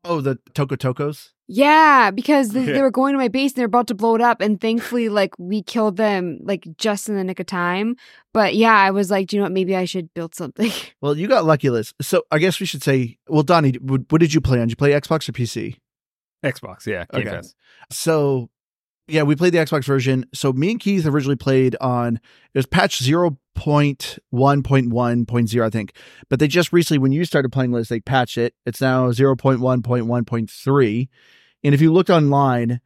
[0.04, 1.30] Oh, the Tocotocos.
[1.54, 4.22] Yeah, because they, they were going to my base and they're about to blow it
[4.22, 7.98] up, and thankfully, like we killed them like just in the nick of time.
[8.34, 9.52] But yeah, I was like, do you know what?
[9.52, 10.72] Maybe I should build something.
[11.02, 11.94] Well, you got lucky, Liz.
[12.00, 14.68] So I guess we should say, well, Donnie, what, what did you play on?
[14.68, 15.78] Did you play Xbox or PC?
[16.46, 17.06] Xbox, yeah.
[17.12, 17.38] Game Okay.
[17.38, 17.56] Pass.
[17.90, 18.52] So,
[19.08, 20.28] yeah, we played the Xbox version.
[20.32, 22.18] So me and Keith originally played on
[22.54, 25.96] it was patch 0.1.1.0, I think.
[26.30, 28.54] But they just recently, when you started playing Liz, they patched it.
[28.66, 31.10] It's now 0.1.1.3.
[31.64, 32.82] And if you looked online,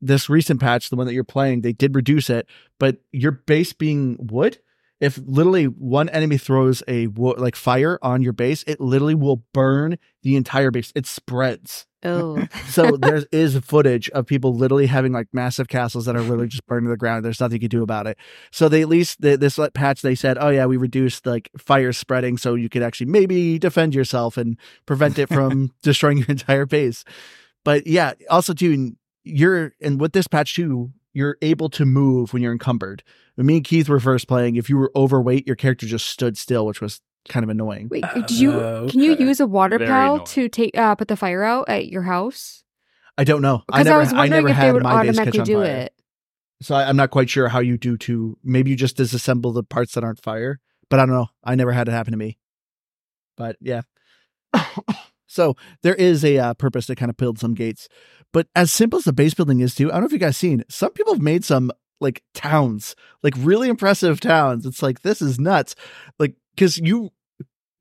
[0.00, 2.46] this recent patch, the one that you're playing, they did reduce it,
[2.78, 4.58] but your base being wood,
[5.00, 9.44] if literally one enemy throws a wo- like fire on your base, it literally will
[9.52, 10.92] burn the entire base.
[10.94, 11.86] It spreads.
[12.02, 16.48] Oh, So there is footage of people literally having like massive castles that are literally
[16.48, 17.24] just burned to the ground.
[17.24, 18.16] There's nothing you can do about it.
[18.50, 21.92] So they at least they, this patch they said, oh yeah, we reduced like fire
[21.92, 26.66] spreading, so you could actually maybe defend yourself and prevent it from destroying your entire
[26.66, 27.04] base.
[27.66, 32.40] But yeah, also too, you're and with this patch too, you're able to move when
[32.40, 33.02] you're encumbered.
[33.34, 36.38] When me and Keith were first playing, if you were overweight, your character just stood
[36.38, 37.88] still, which was kind of annoying.
[37.90, 38.52] wait, did you?
[38.52, 40.26] Uh, Can you use a water Very pal annoying.
[40.26, 42.62] to take uh, put the fire out at your house?
[43.18, 43.64] I don't know.
[43.68, 45.26] I Because I, never, was I wondering never if they had would my base catch
[45.28, 45.76] automatically on do fire.
[45.82, 45.92] it.
[46.62, 49.64] So I, I'm not quite sure how you do to maybe you just disassemble the
[49.64, 51.28] parts that aren't fire, but I don't know.
[51.42, 52.38] I never had it happen to me.
[53.36, 53.82] But yeah.
[55.26, 57.88] so there is a uh, purpose to kind of build some gates,
[58.32, 60.36] but as simple as the base building is too, I don't know if you guys
[60.36, 60.64] seen.
[60.68, 64.66] Some people have made some like towns, like really impressive towns.
[64.66, 65.74] It's like this is nuts,
[66.18, 67.10] like because you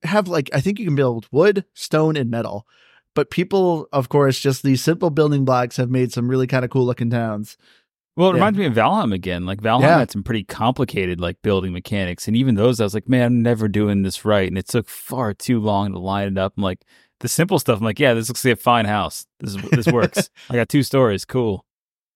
[0.03, 2.65] have like I think you can build wood, stone, and metal.
[3.13, 6.71] But people, of course, just these simple building blocks have made some really kind of
[6.71, 7.57] cool looking towns.
[8.17, 8.35] Well, it Yeah.
[8.35, 9.45] reminds me of Valheim again.
[9.45, 9.99] Like Valheim Yeah.
[9.99, 13.41] had some pretty complicated like building mechanics, and even those, I was like, man, I'm
[13.41, 16.53] never doing this right, and it took far too long to line it up.
[16.57, 16.83] I'm like,
[17.19, 17.79] the simple stuff.
[17.79, 19.25] I'm like, yeah, this looks like a fine house.
[19.39, 20.29] This is, this works.
[20.49, 21.25] I got two stories.
[21.25, 21.65] Cool.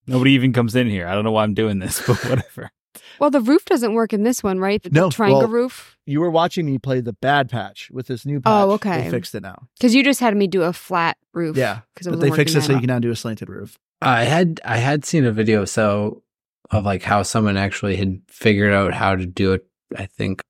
[0.07, 1.07] Nobody even comes in here.
[1.07, 2.71] I don't know why I'm doing this, but whatever.
[3.19, 4.81] Well, the roof doesn't work in this one, right?
[4.81, 5.97] The, the No, triangle well- roof.
[6.05, 8.53] You were watching me play the bad patch with this new oh, patch.
[8.53, 9.09] Oh, They okay.
[9.11, 9.67] fixed it now.
[9.77, 11.55] Because you just had me do a flat roof.
[11.55, 13.15] Yeah, because it But wasn't they fixed it so that you can now do a
[13.15, 13.77] slanted roof.
[14.01, 16.23] I had I had seen a video so
[16.71, 19.67] of like how someone actually had figured out how to do it.
[19.95, 20.41] I think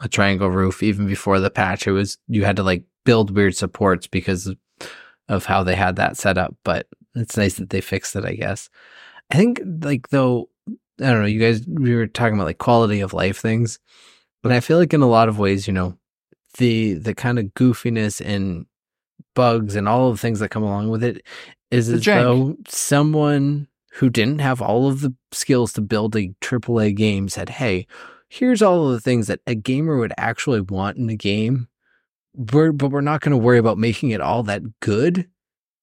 [0.00, 1.88] a triangle roof even before the patch.
[1.88, 4.52] It was you had to like build weird supports because
[5.30, 6.54] of, how they had that set up.
[6.62, 8.24] But it's nice that they fixed it.
[8.26, 8.68] I guess.
[9.30, 10.50] I think like though
[11.00, 11.26] I don't know.
[11.26, 13.78] You guys we were talking about like quality of life things,
[14.42, 15.96] but I feel like in a lot of ways, you know,
[16.58, 18.66] the the kind of goofiness and
[19.34, 21.22] bugs and all of the things that come along with it
[21.70, 22.22] is The as jank.
[22.22, 27.48] though someone who didn't have all of the skills to build a AAA game said,
[27.50, 27.86] "Hey,
[28.28, 31.68] here's all of the things that a gamer would actually want in a game,
[32.34, 35.28] we're, but we're not going to worry about making it all that good."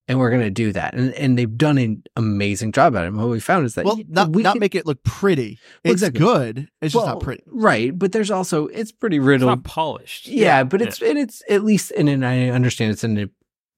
[0.08, 3.08] And we're going to do that, and and they've done an amazing job at it.
[3.08, 5.04] And what we found is that Well, y- not we not can- make it look
[5.04, 5.58] pretty.
[5.84, 6.20] Well, It's exactly.
[6.20, 6.58] good.
[6.80, 7.42] It's just well, not pretty.
[7.48, 7.98] right?
[7.98, 9.50] But there's also it's pretty It's riddled.
[9.50, 10.28] not polished.
[10.28, 13.30] Yeah, but it's and it's at least and, and I understand it's in a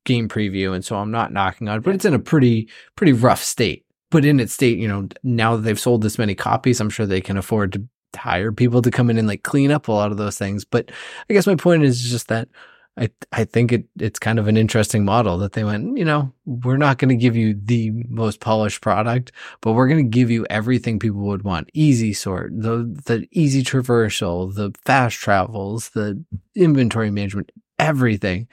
[0.03, 3.13] game preview, and so I'm not knocking on it, but it's in a pretty pretty
[3.13, 3.86] rough state.
[4.11, 7.05] But in its state, you know, now that they've sold this many copies, I'm sure
[7.05, 7.88] they can afford to
[8.18, 10.65] hire people to come in and like clean up a lot of those things.
[10.65, 10.91] But
[11.30, 12.49] I guess my point is just that
[12.97, 16.34] I I think it it's kind of an interesting model that they went, you know,
[16.45, 20.32] we're not going to give you the most polished product, but we're going to give
[20.32, 21.70] you everything people would want.
[21.74, 26.24] Easy sort, the the easy traversal, the fast travels, the
[26.55, 28.47] inventory management, everything.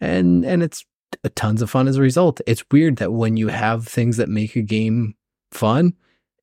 [0.00, 0.84] And and it's
[1.34, 2.40] tons of fun as a result.
[2.46, 5.14] It's weird that when you have things that make a game
[5.50, 5.94] fun,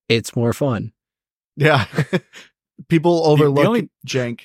[0.09, 0.91] it's more fun.
[1.55, 1.85] Yeah.
[2.87, 4.41] People overlook only- jank.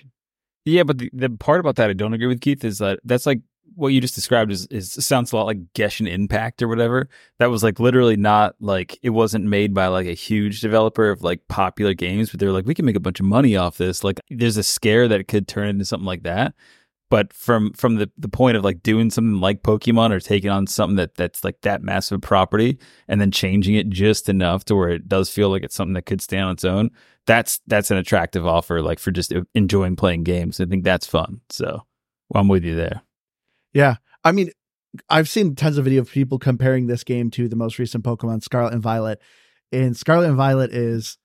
[0.64, 3.26] Yeah, but the, the part about that I don't agree with Keith is that that's
[3.26, 3.40] like
[3.74, 7.08] what you just described is, is sounds a lot like Genshin Impact or whatever.
[7.38, 11.22] That was like literally not like it wasn't made by like a huge developer of
[11.22, 14.04] like popular games, but they're like we can make a bunch of money off this.
[14.04, 16.54] Like there's a scare that it could turn into something like that.
[17.10, 20.66] But from from the, the point of like doing something like Pokemon or taking on
[20.66, 24.88] something that that's like that massive property and then changing it just enough to where
[24.88, 26.90] it does feel like it's something that could stand on its own,
[27.26, 30.60] that's that's an attractive offer like for just uh, enjoying playing games.
[30.60, 31.40] I think that's fun.
[31.50, 31.84] So
[32.28, 33.02] well, I'm with you there.
[33.72, 33.96] Yeah.
[34.24, 34.50] I mean,
[35.10, 38.42] I've seen tons of video of people comparing this game to the most recent Pokemon
[38.42, 39.20] Scarlet and Violet.
[39.72, 41.18] And Scarlet and Violet is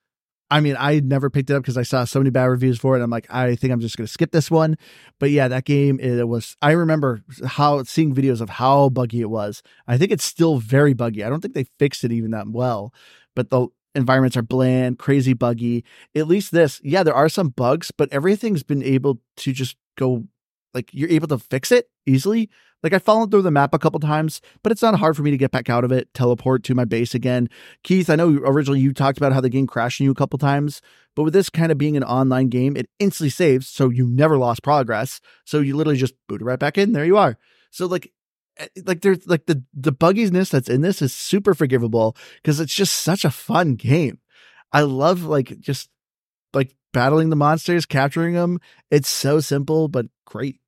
[0.52, 2.98] I mean, I never picked it up because I saw so many bad reviews for
[2.98, 3.04] it.
[3.04, 4.78] I'm like, I think I'm just going to skip this one.
[5.20, 9.30] But yeah, that game, it was, I remember how seeing videos of how buggy it
[9.30, 9.62] was.
[9.88, 11.24] I think it's still very buggy.
[11.24, 12.94] I don't think they fixed it even that well,
[13.36, 15.86] but the environments are bland, crazy buggy.
[16.16, 20.26] At least this, yeah, there are some bugs, but everything's been able to just go,
[20.74, 22.50] like, you're able to fix it easily.
[22.82, 25.32] Like I've fallen through the map a couple times, but it's not hard for me
[25.32, 27.50] to get back out of it, teleport to my base again.
[27.84, 30.40] Keith, I know originally you talked about how the game crashed on you a couple
[30.40, 30.82] times,
[31.16, 34.38] but with this kind of being an online game, it instantly saves, so you never
[34.38, 35.20] lost progress.
[35.44, 36.94] So you literally just boot it right back in.
[36.94, 37.38] There you are.
[37.72, 38.12] So like,
[38.58, 42.74] eh, like there's like the the bugginess that's in this is super forgivable because it's
[42.74, 44.20] just such a fun game.
[44.72, 45.90] I love like just
[46.54, 48.60] like battling the monsters, capturing them.
[48.90, 50.60] It's so simple but great.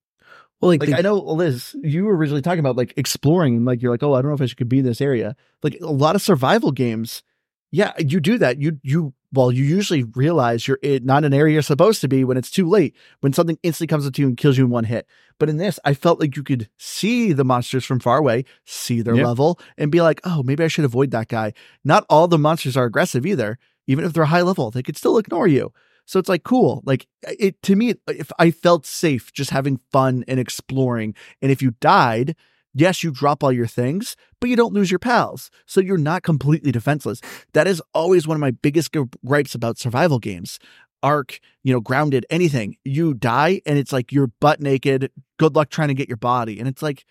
[0.61, 3.65] Well, like, Like the- I know Liz, you were originally talking about like exploring, and
[3.65, 5.35] like you're like, oh, I don't know if I should be in this area.
[5.63, 7.23] Like a lot of survival games,
[7.71, 8.59] yeah, you do that.
[8.61, 12.25] You you well, you usually realize you're in, not an area you're supposed to be
[12.25, 14.69] when it's too late, when something instantly comes up to you and kills you in
[14.69, 15.07] one hit.
[15.39, 19.01] But in this, I felt like you could see the monsters from far away, see
[19.01, 19.25] their Yeah.
[19.25, 21.53] level, and be like, oh, maybe I should avoid that guy.
[21.85, 23.57] Not all the monsters are aggressive either.
[23.87, 25.71] Even if they're high level, they could still ignore you.
[26.05, 26.81] So it's like cool.
[26.85, 31.61] Like it to me, if I felt safe just having fun and exploring, and if
[31.61, 32.35] you died,
[32.73, 35.51] yes, you drop all your things, but you don't lose your pals.
[35.65, 37.21] So you're not completely defenseless.
[37.53, 38.95] That is always one of my biggest
[39.25, 40.59] gripes about survival games.
[41.03, 42.77] Ark, you know, grounded, anything.
[42.85, 45.11] You die and it's like you're butt naked.
[45.39, 46.59] Good luck trying to get your body.
[46.59, 47.05] And it's like,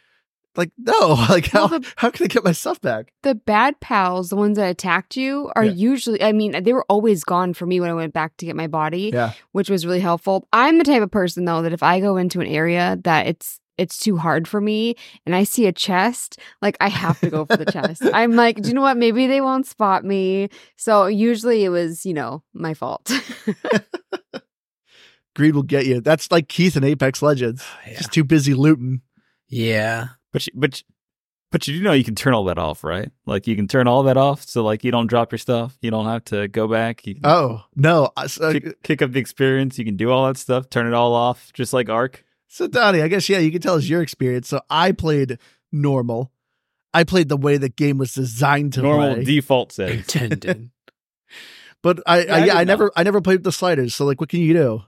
[0.56, 3.12] like no, like how Well, the- how can I get my stuff back?
[3.22, 5.72] The bad pals, the ones that attacked you, are Yeah.
[5.72, 8.56] usually, I mean, they were always gone for me when I went back to get
[8.56, 10.48] my body, Yeah, which was really helpful.
[10.52, 13.58] I'm the type of person, though, that if I go into an area that it's,
[13.78, 14.94] it's too hard for me
[15.24, 18.02] and I see a chest, like I have to go for the chest.
[18.12, 18.98] I'm like, do you know what?
[18.98, 20.50] Maybe they won't spot me.
[20.76, 23.10] So usually it was, you know, my fault.
[25.34, 26.00] greed will get you.
[26.00, 27.64] That's like Keith in Apex Legends.
[27.86, 29.02] Oh, Just too busy looting.
[29.48, 30.08] yeah.
[30.32, 30.82] But you, but
[31.50, 33.10] but you do know you can turn all that off, right?
[33.26, 35.76] Like you can turn all that off, so like you don't drop your stuff.
[35.80, 37.06] You don't have to go back.
[37.06, 38.10] You Oh no!
[38.28, 39.78] So, kick, kick up the experience.
[39.78, 40.70] You can do all that stuff.
[40.70, 42.24] Turn it all off, just like Ark.
[42.46, 44.48] so Donnie, I guess yeah, you can tell us your experience.
[44.48, 45.38] So I played
[45.72, 46.30] normal.
[46.92, 49.24] I played the way the game was designed to Normal play.
[49.24, 50.14] default settings.
[50.14, 50.70] Intended.
[51.82, 53.94] But I, Yeah, I I yeah, I didn't never I never played with the sliders.
[53.94, 54.82] So like, what can you do?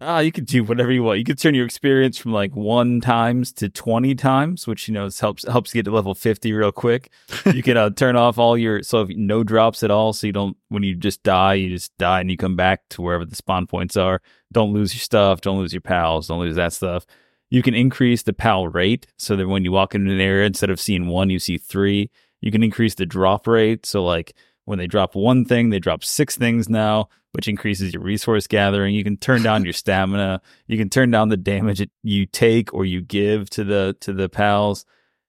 [0.00, 1.18] Ah, you could do whatever you want.
[1.18, 5.08] You could turn your experience from like one times to twenty times, which you know
[5.20, 7.10] helps helps get to level fifty real quick.
[7.46, 10.32] You can uh, turn off all your so if no drops at all, so you
[10.32, 13.36] don't when you just die, you just die and you come back to wherever the
[13.36, 14.20] spawn points are.
[14.52, 15.40] Don't lose your stuff.
[15.40, 16.26] Don't lose your pals.
[16.26, 17.06] Don't lose that stuff.
[17.48, 20.70] You can increase the pal rate so that when you walk into an area, instead
[20.70, 22.10] of seeing one, you see three.
[22.40, 23.86] You can increase the drop rate.
[23.86, 24.34] So like
[24.64, 28.94] when they drop one thing, they drop six things now, which increases your resource gathering.
[28.94, 30.40] You can turn down your stamina.
[30.66, 34.12] You can turn down the damage it, you take or you give to the to
[34.12, 34.86] the pals.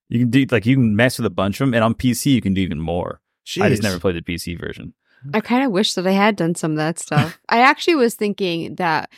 [0.09, 2.27] You can do like you can mess with a bunch of them, and on PC
[2.27, 3.21] you can do even more.
[3.59, 4.93] I just never played the PC version.
[5.33, 7.39] I kind of wish that I had done some of that stuff.
[7.49, 9.09] I actually was thinking that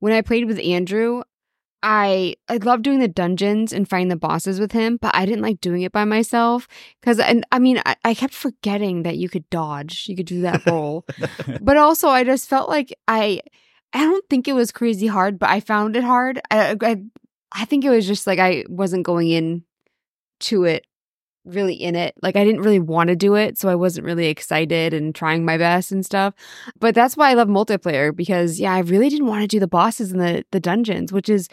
[0.00, 1.22] when I played with Andrew,
[1.86, 5.42] I I love doing the dungeons and fighting the bosses with him, but I didn't
[5.42, 6.66] like doing it by myself
[6.98, 10.40] because and I mean I, I kept forgetting that you could dodge, you could do
[10.40, 11.04] that roll,
[11.60, 13.42] but also I just felt like I
[13.92, 16.40] I don't think it was crazy hard, but I found it hard.
[16.50, 17.02] I I,
[17.52, 19.64] I think it was just like I wasn't going in
[20.40, 20.86] to it
[21.44, 22.14] really in it.
[22.22, 25.44] Like I didn't really want to do it, so I wasn't really excited and trying
[25.44, 26.34] my best and stuff.
[26.80, 29.68] But that's why I love multiplayer because yeah, I really didn't want to do the
[29.68, 31.48] bosses in the the dungeons, which is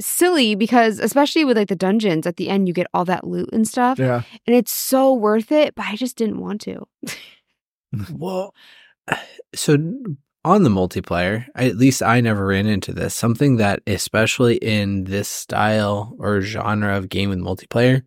[0.00, 3.48] silly because especially with like the dungeons at the end you get all that loot
[3.52, 4.22] and stuff Yeah.
[4.44, 6.84] and it's so worth it, but I just didn't want to.
[8.12, 8.54] Well,
[9.54, 9.76] so
[10.44, 13.14] on the multiplayer, at least I never ran into this.
[13.14, 18.02] Something that, especially in this style or genre of game with multiplayer,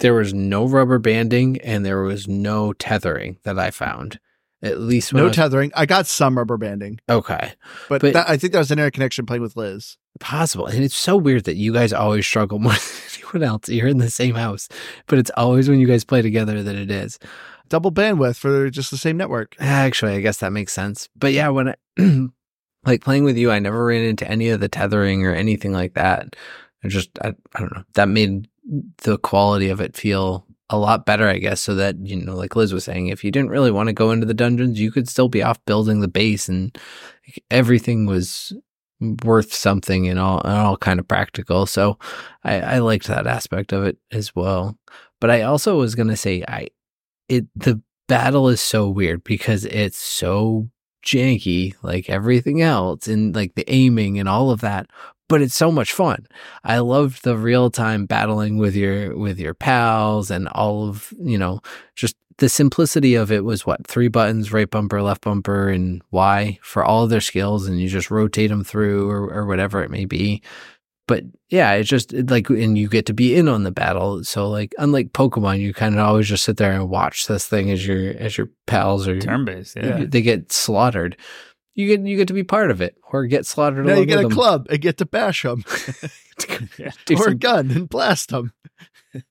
[0.00, 4.20] there was no rubber banding and there was no tethering that I found.
[4.62, 5.70] At least when I No was- tethering.
[5.76, 7.52] I got some rubber banding, okay,
[7.88, 9.96] but, But- that, I think that was internet connection playing with Liz.
[10.18, 10.66] possible.
[10.66, 12.80] And it's so weird that you guys always struggle more than
[13.18, 13.68] anyone else.
[13.68, 14.68] You're in the same house,
[15.06, 17.18] but it's always when you guys play together that it is.
[17.68, 19.56] Double bandwidth for just the same network.
[19.58, 21.08] Actually, I guess that makes sense.
[21.16, 21.74] But yeah, when I
[22.86, 25.94] like playing with you, I never ran into any of the tethering or anything like
[25.94, 26.34] that.
[26.84, 27.82] I just, I, I don't know.
[27.94, 28.48] That made
[29.02, 31.60] the quality of it feel a lot better, I guess.
[31.60, 34.10] So that, you know, like Liz was saying, if you didn't really want to go
[34.10, 36.76] into the dungeons, you could still be off building the base and
[37.50, 38.52] everything was
[39.24, 41.66] worth something and all, and all kind of practical.
[41.66, 41.98] So
[42.42, 44.76] I, I liked that aspect of it as well.
[45.20, 46.68] But I also was to say, I,
[47.28, 50.68] it, the battle is so weird because it's so
[51.04, 54.88] janky like everything else and like the aiming and all of that
[55.28, 56.26] but it's so much fun
[56.64, 61.38] i loved the real time battling with your with your pals and all of you
[61.38, 61.60] know
[61.94, 66.58] just the simplicity of it was what three buttons right bumper left bumper and y
[66.62, 69.90] for all of their skills and you just rotate them through or, or whatever it
[69.90, 70.42] may be
[71.06, 74.24] but yeah, it's just like, and you get to be in on the battle.
[74.24, 77.70] So like, unlike Pokemon, you kind of always just sit there and watch this thing
[77.70, 80.04] as your as your pals or Turn based, yeah.
[80.06, 81.16] they get slaughtered.
[81.76, 83.84] You get you get to be part of it or get slaughtered.
[83.84, 84.30] Now you get a them.
[84.30, 85.62] club and get to bash them,
[86.78, 86.90] Yeah.
[87.18, 88.52] Or a gun and blast them.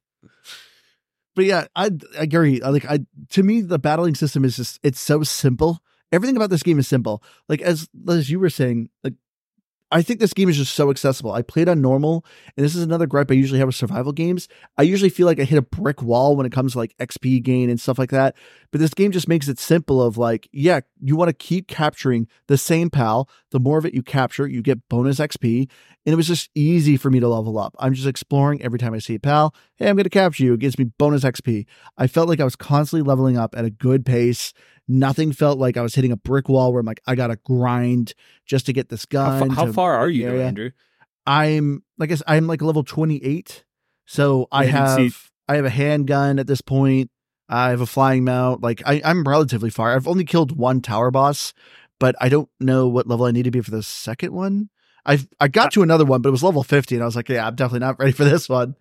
[1.36, 2.62] but yeah, I, I agree.
[2.62, 3.00] I like I
[3.32, 5.80] to me the battling system is just it's so simple.
[6.12, 7.24] Everything about this game is simple.
[7.50, 9.16] Like as as you were saying, like
[9.96, 11.32] I think this game is just so accessible.
[11.32, 12.26] I played on normal,
[12.58, 14.50] and this is another gripe I usually have with survival games.
[14.78, 17.42] I usually feel like I hit a brick wall when it comes to like XP
[17.42, 18.36] gain and stuff like that.
[18.72, 22.28] But this game just makes it simple of like, yeah, you want to keep capturing
[22.48, 23.30] the same pal.
[23.52, 25.70] The more of it you capture, you get bonus XP.
[26.06, 27.74] And it was just easy for me to level up.
[27.80, 29.56] I'm just exploring every time I see a pal.
[29.78, 30.56] Hey, I'm going to capture you.
[30.56, 31.66] It gives me bonus XP.
[31.98, 34.52] I felt like I was constantly leveling up at a good pace.
[34.88, 37.38] Nothing felt like I was hitting a brick wall where I'm like, I got to
[37.38, 38.14] grind
[38.46, 39.50] just to get this How, gun.
[39.50, 40.40] fa- how far are you, though.
[40.42, 40.72] Andrew?
[41.26, 43.64] I'm like I guess I'm like level 28.
[44.06, 45.18] So I Yeah, I have see-
[45.48, 47.10] I have a handgun at this point.
[47.50, 48.62] I have a flying mount.
[48.62, 49.96] Like I, I'm relatively far.
[49.96, 51.54] I've only killed one tower boss,
[52.00, 54.70] but I don't know what level I need to be for the second one.
[55.06, 57.30] I've I got to another one, but it was level 50, and I was like,
[57.30, 58.76] yeah, I'm definitely not ready for this one.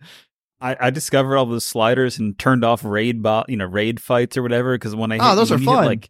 [0.64, 4.36] I, I discovered all those sliders and turned off raid bot, you know, raid fights
[4.36, 4.74] or whatever.
[4.76, 5.84] Because when I Oh, hit, those are you hit, fun.
[5.84, 6.08] like,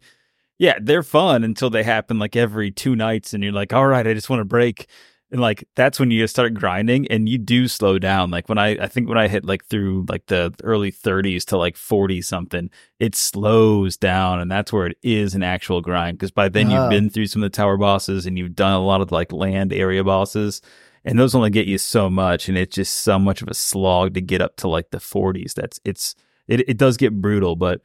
[0.57, 4.07] yeah, they're fun until they happen like every two nights, and you're like, all right,
[4.07, 4.87] I just want to break,
[5.31, 8.31] and like that's when you start grinding, and you do slow down.
[8.31, 11.57] Like when I, I think when I hit like through like the early 30s to
[11.57, 16.17] like 40 something, it slows down, and that's where it is an actual grind.
[16.17, 16.83] Because by then Ah.
[16.83, 19.33] you've been through some of the tower bosses, and you've done a lot of like
[19.33, 20.61] land area bosses
[21.05, 24.13] and those only get you so much and it's just so much of a slog
[24.13, 26.15] to get up to like the 40s that's it's
[26.47, 27.81] it, it does get brutal but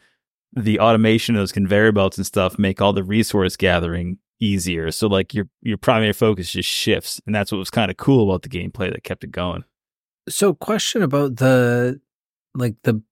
[0.54, 5.06] the automation of those conveyor belts and stuff make all the resource gathering easier so
[5.06, 8.42] like your your primary focus just shifts and that's what was kind of cool about
[8.42, 9.64] the gameplay that kept it going
[10.28, 12.00] So, question about the
[12.54, 13.02] like the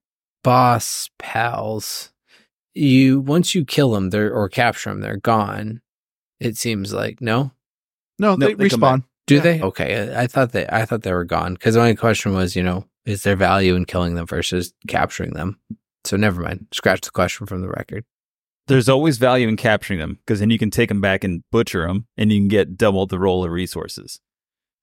[0.45, 2.13] boss pals.
[2.75, 5.81] you once you kill them, they're or capture them, they're gone.
[6.41, 7.53] It seems like no.
[8.19, 9.05] No, No, they, they respawn.
[9.29, 9.41] Do Yeah.
[9.43, 9.63] they?
[9.63, 12.57] Okay, I, I thought they I thought they were gone because the only question was,
[12.57, 15.59] you know, is there value in killing them versus capturing them?
[16.05, 16.67] So never mind.
[16.73, 18.05] Scratch the question from the record.
[18.67, 21.87] There's always value in capturing them because then you can take them back and butcher
[21.87, 24.21] them, and you can get double the roll of resources,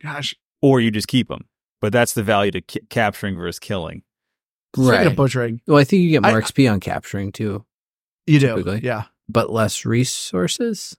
[0.01, 1.45] Gosh, or you just keep them.
[1.81, 4.01] But that's the value to ki- capturing versus killing.
[4.75, 5.07] speaking Right.
[5.07, 7.63] of butchering, well, I think you get more I- XP on capturing too,
[8.27, 8.79] you do.
[8.81, 9.03] Yeah.
[9.29, 10.97] but less resources.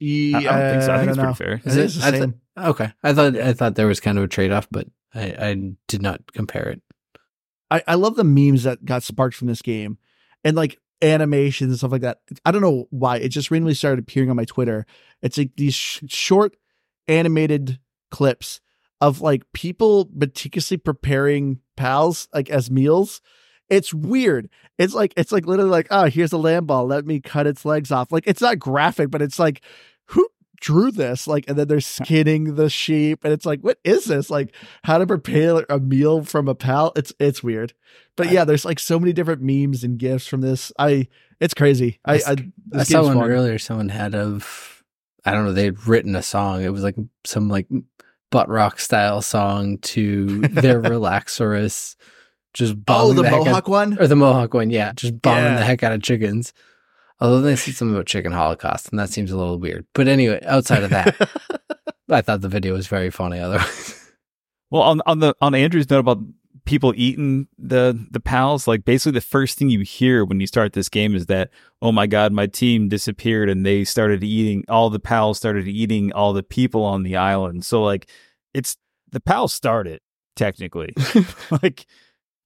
[0.00, 0.92] Yeah, I, I don't think so.
[0.92, 1.60] I think it's don't pretty fair.
[1.64, 2.40] Is it the I th- same?
[2.58, 5.72] okay, I thought I thought there was kind of a trade off, but I, I
[5.88, 6.82] did not compare it.
[7.70, 9.98] I, I love the memes that got sparked from this game
[10.42, 12.20] and like animations and stuff like that.
[12.44, 13.18] I don't know why.
[13.18, 14.86] It just randomly started appearing on my Twitter.
[15.22, 16.56] It's like these sh- short
[17.08, 17.78] animated
[18.10, 18.60] clips
[19.00, 23.20] of like people meticulously preparing pals like as meals.
[23.68, 24.50] It's weird.
[24.78, 26.88] It's like it's like literally like, oh, here's a Lamball.
[26.88, 28.10] Let me cut its legs off.
[28.10, 29.62] Like it's not graphic, but it's like,
[30.10, 30.28] who
[30.60, 31.26] drew this?
[31.26, 34.30] Like, and then they're skinning the sheep, and it's like, what is this?
[34.30, 34.54] Like,
[34.84, 36.92] how to prepare a meal from a pal?
[36.96, 37.72] It's it's weird.
[38.16, 40.72] But yeah, there's like so many different memes and gifs from this.
[40.78, 41.08] I
[41.40, 41.98] it's crazy.
[42.04, 42.36] I I,
[42.74, 43.30] I saw one fun.
[43.30, 43.58] earlier.
[43.58, 44.82] Someone had of,
[45.24, 45.52] I don't know.
[45.52, 46.62] They'd written a song.
[46.62, 47.66] It was like some like
[48.30, 51.96] butt rock style song to their Relaxaurus,
[52.52, 53.98] just Oh, bombing the the, heck Mohawk one.
[53.98, 54.70] or the Mohawk one.
[54.70, 55.56] Yeah, just bombing Yeah.
[55.58, 56.52] the heck out of chickens.
[57.20, 59.86] Although they said something about chicken holocaust, and that seems a little weird.
[59.94, 61.16] But anyway, outside of that,
[62.08, 63.38] I thought the video was very funny.
[63.38, 63.96] Otherwise,
[64.70, 66.20] Well, on on the on Andrew's note about
[66.64, 70.72] people eating the the pals, like basically the first thing you hear when you start
[70.72, 71.50] this game is that,
[71.82, 76.12] oh my god, my team disappeared and they started eating all the pals started eating
[76.12, 77.64] all the people on the island.
[77.64, 78.08] So like
[78.54, 78.76] it's
[79.10, 80.00] the pals started
[80.36, 80.94] technically.
[81.62, 81.86] like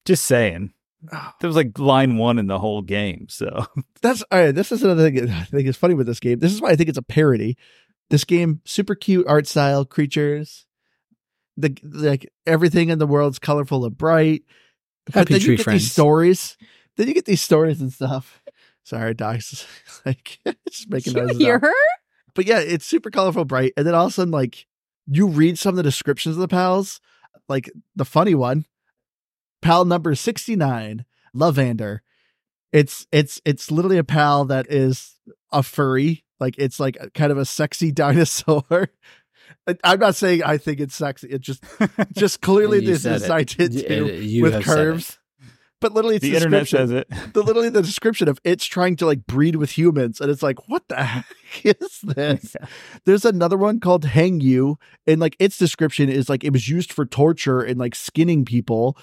[0.07, 0.73] just saying.
[1.13, 1.31] Oh.
[1.41, 3.27] That was like line one in the whole game.
[3.29, 3.67] So
[4.03, 4.55] That's all right.
[4.55, 6.39] This is another thing I think is funny with this game.
[6.39, 7.57] This is why I think it's a parody.
[8.11, 10.67] This game, super cute art style, creatures,
[11.57, 14.43] the like everything in the world's colorful and bright.
[15.07, 15.83] but Happy then tree you get friends.
[15.83, 16.57] these stories.
[16.97, 18.43] Then you get these stories and stuff.
[18.85, 19.67] Sorry, dogs.
[20.07, 20.39] like
[20.71, 21.39] just making you noises.
[21.39, 21.63] hear out.
[21.63, 21.73] her?
[22.35, 24.67] But yeah, it's super colorful, bright, and then all of a sudden, like
[25.07, 27.01] you read some of the descriptions of the pals,
[27.49, 28.65] like the funny one,
[29.65, 31.05] pal number sixty nine,
[31.35, 32.01] Lovander.
[32.73, 35.17] It's it's it's literally a pal that is
[35.53, 38.91] a furry, like it's like a, kind of a sexy dinosaur.
[39.67, 41.29] I- I'm not saying I think it's sexy.
[41.31, 41.65] It just
[42.13, 43.19] just clearly this is it.
[43.21, 44.77] designed Y- uh, you with have said it.
[44.77, 45.19] curves.
[45.81, 47.07] But literally, it's the internet says it.
[47.35, 50.67] the literally the description of it's trying to like breed with humans and it's like
[50.69, 51.27] what the heck
[51.63, 52.57] is this
[53.05, 57.05] there's another one called Hangyu and like its description is like it was used for
[57.05, 58.97] torture and like skinning people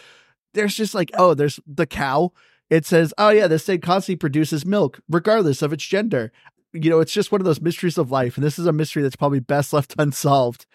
[0.53, 2.31] there's just like oh there's the cow
[2.69, 6.31] it says oh yeah this thing constantly produces milk regardless of its gender
[6.73, 9.03] you know it's just one of those mysteries of life and this is a mystery
[9.03, 10.65] that's probably best left unsolved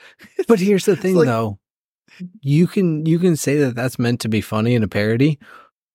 [0.48, 1.58] But here's the thing, like- though.
[2.40, 5.38] You can you can say that that's meant to be funny and a parody,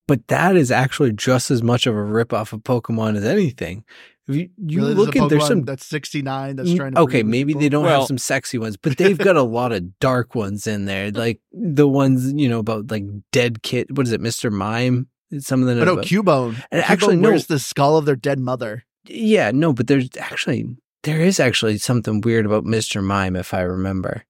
[0.08, 3.86] but that is actually just as much of a rip off of Pokemon as anything.
[4.32, 7.24] If you you Really, look at there's some that's 69 that's Mm, trying to okay,
[7.24, 7.62] maybe people.
[7.62, 10.68] they don't Well- have some sexy ones, but they've got a lot of dark ones
[10.68, 13.96] in there, like the ones you know about like dead kid.
[13.98, 15.08] What is it, Mister Mime?
[15.40, 17.30] Some of the but no about- cubone And Cubone actually, no.
[17.30, 20.66] wears the skull of their dead mother yeah, no, but there's actually
[21.04, 24.24] there is actually something weird about Mister Mime, if I remember.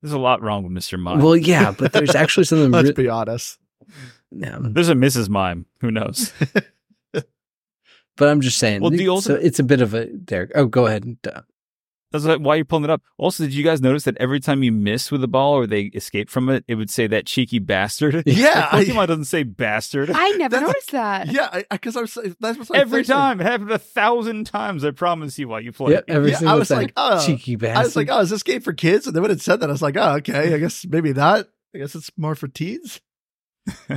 [0.00, 0.96] There's a lot wrong with Mr.
[0.96, 1.18] Mime.
[1.20, 2.70] Well, yeah, but there's actually something.
[2.70, 3.58] let's re- be honest
[4.30, 5.28] yeah, There's a Mrs.
[5.30, 5.64] Mime.
[5.80, 6.32] Who knows?
[8.18, 8.82] But I'm just saying.
[8.82, 10.50] Well, the so it's a bit of a there.
[10.54, 11.16] Oh, go ahead.
[11.26, 11.42] Uh,
[12.10, 13.02] That's why why you're pulling it up.
[13.16, 15.82] Also, did you guys notice that every time you miss with a ball or they
[15.82, 18.22] escape from it, it would say that cheeky bastard?
[18.26, 20.10] Yeah, I- Pokemon doesn't say bastard.
[20.10, 21.28] I never That's- noticed that.
[21.30, 24.84] Yeah, because I, was that's what Every time, it happened a thousand times.
[24.84, 25.92] I promise you, while you play.
[25.92, 26.78] Yep, every Yeah, I single was time.
[26.78, 27.76] like, oh, cheeky bastard.
[27.76, 29.06] I was like, oh, is this game for kids?
[29.06, 31.46] And then when it said that, I was like, oh, okay, I guess maybe not.
[31.74, 33.00] I guess it's more for teens.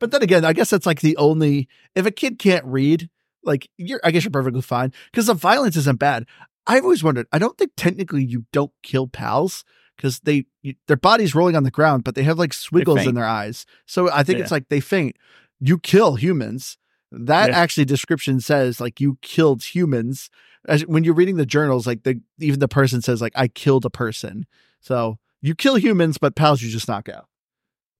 [0.00, 3.08] but then again, I guess that's like the only if a kid can't read,
[3.44, 6.26] like you're, I guess you're perfectly fine because the violence isn't bad.
[6.66, 7.26] I've always wondered.
[7.32, 9.64] I don't think technically you don't kill pals
[9.96, 13.14] because they you, their bodies rolling on the ground, but they have like swiggles in
[13.14, 13.66] their eyes.
[13.86, 14.42] So I think Yeah.
[14.44, 15.16] it's like they faint.
[15.60, 16.76] You kill humans.
[17.12, 17.58] That Yeah.
[17.58, 20.30] actually description says like you killed humans.
[20.68, 23.84] As, when you're reading the journals, like the even the person says like I killed
[23.84, 24.46] a person.
[24.80, 27.26] So you kill humans, but pals you just knock out.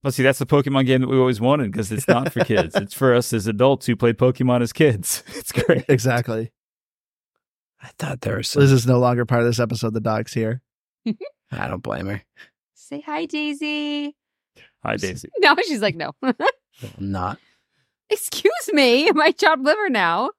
[0.02, 2.74] Well, see, that's the Pokemon game that we always wanted because it's not for kids.
[2.74, 5.22] it's for us as adults who played Pokemon as kids.
[5.36, 5.84] It's great.
[5.88, 6.52] Exactly.
[7.82, 8.60] I thought there was some.
[8.60, 9.92] Liz is no longer part of this episode.
[9.94, 10.62] The dog's here.
[11.52, 12.22] I don't blame her.
[12.74, 14.14] Say hi, Daisy.
[14.84, 15.28] Hi, Daisy.
[15.40, 16.12] No, she's like, no.
[16.22, 16.34] Well,
[16.98, 17.38] not.
[18.08, 20.30] Excuse me, my chopped liver now.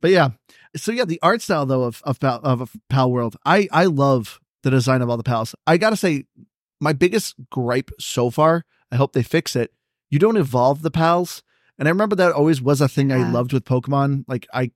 [0.00, 0.30] But yeah,
[0.76, 4.38] so yeah, the art style though of of Pal, of Pal World, I I love
[4.62, 5.54] the design of all the pals.
[5.66, 6.24] I gotta say,
[6.80, 8.64] my biggest gripe so far.
[8.90, 9.72] I hope they fix it.
[10.10, 11.42] You don't evolve the pals,
[11.78, 14.24] and I remember that always was a thing I loved with Pokemon.
[14.26, 14.72] Like I,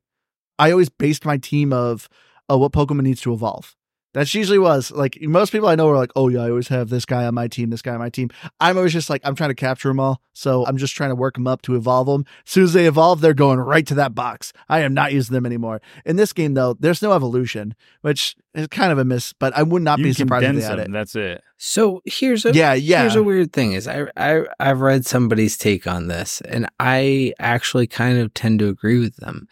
[0.59, 2.09] I always based my team of,
[2.49, 3.75] oh, what Pokemon needs to evolve.
[4.15, 6.91] That's usually was like most people I know are like, oh yeah, I always have
[6.91, 8.31] this guy on my team, this guy on my team.
[8.61, 11.17] I'm always just like, I'm trying to capture them all, so I'm just trying to
[11.17, 12.25] work them up to evolve them.
[12.47, 14.53] As soon as they evolve, they're going right to that box.
[14.69, 15.81] I am not using them anymore.
[16.05, 19.33] In this game, though, there's no evolution, which is kind of a miss.
[19.33, 20.95] But I would not you be surprised if condense they had them.
[20.95, 20.99] it.
[20.99, 21.43] That's it.
[21.57, 23.01] So here's a Yeah, yeah.
[23.01, 27.33] Here's a weird thing is I I I've read somebody's take on this and I
[27.39, 29.49] actually kind of tend to agree with them.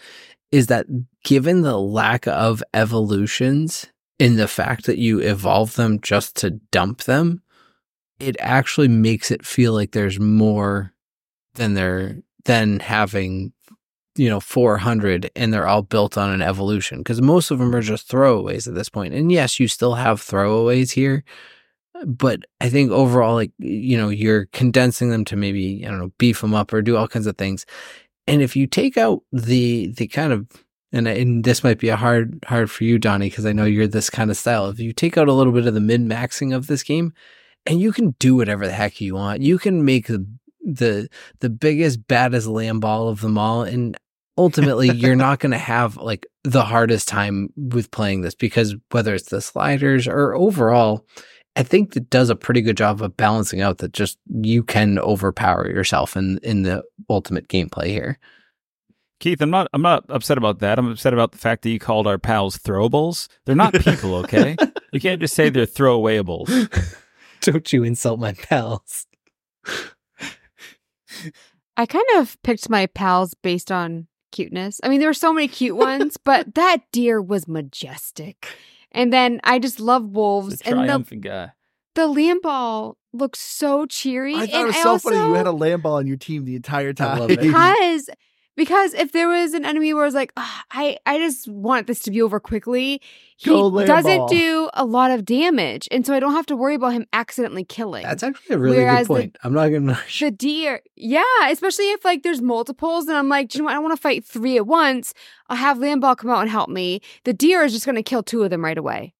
[0.50, 0.86] Is that
[1.22, 3.86] given the lack of evolutions
[4.20, 7.42] in the fact that you evolve them just to dump them,
[8.20, 10.92] it actually makes it feel like there's more
[11.54, 13.52] than there than having
[14.16, 17.82] you know 400 and they're all built on an evolution because most of them are
[17.82, 21.24] just throwaways at this point and yes you still have throwaways here
[22.06, 26.12] but I think overall, like you know, you're condensing them to maybe I don't know,
[26.18, 27.66] beef them up or do all kinds of things.
[28.26, 30.46] And if you take out the the kind of
[30.92, 33.86] and and this might be a hard hard for you, Donnie, because I know you're
[33.86, 34.68] this kind of style.
[34.68, 37.12] If you take out a little bit of the min maxing of this game,
[37.66, 40.26] and you can do whatever the heck you want, you can make the
[40.62, 41.08] the
[41.40, 43.96] the biggest baddest Lamball of them all, and
[44.36, 49.14] ultimately you're not going to have like the hardest time with playing this because whether
[49.14, 51.04] it's the sliders or overall
[51.56, 54.98] I think that does a pretty good job of balancing out that just you can
[54.98, 58.18] overpower yourself in in the ultimate gameplay here.
[59.20, 59.68] Keith, I'm not.
[59.72, 60.78] I'm not upset about that.
[60.78, 63.28] I'm upset about the fact that you called our pals throwables.
[63.44, 64.56] They're not people, okay?
[64.92, 66.96] you can't just say they're throwawayables.
[67.42, 69.06] Don't you insult my pals.
[71.76, 74.80] I kind of picked my pals based on cuteness.
[74.82, 78.46] I mean, there were so many cute ones, but that deer was majestic.
[78.92, 80.58] And then I just love wolves.
[80.58, 81.52] The And the, triumphant guy.
[81.94, 84.34] the Lamball looks so cheery.
[84.34, 86.16] I thought and it was I so also, funny you had a Lamball on your
[86.16, 87.18] team the entire time.
[87.18, 87.40] love it.
[87.40, 88.10] because
[88.56, 91.86] because if there was an enemy where I was like, "Ah, I I just want
[91.86, 93.00] this to be over quickly,
[93.36, 96.92] he doesn't do a lot of damage, and so I don't have to worry about
[96.92, 98.02] him accidentally killing.
[98.02, 99.38] That's actually a really Whereas good the- point.
[99.44, 103.58] I'm not gonna the deer, yeah, especially if like there's multiples, and I'm like, do
[103.58, 103.76] you know what?
[103.76, 105.14] I want to fight three at once.
[105.48, 107.00] I'll have Lamball come out and help me.
[107.24, 109.14] The deer is just going to kill two of them right away,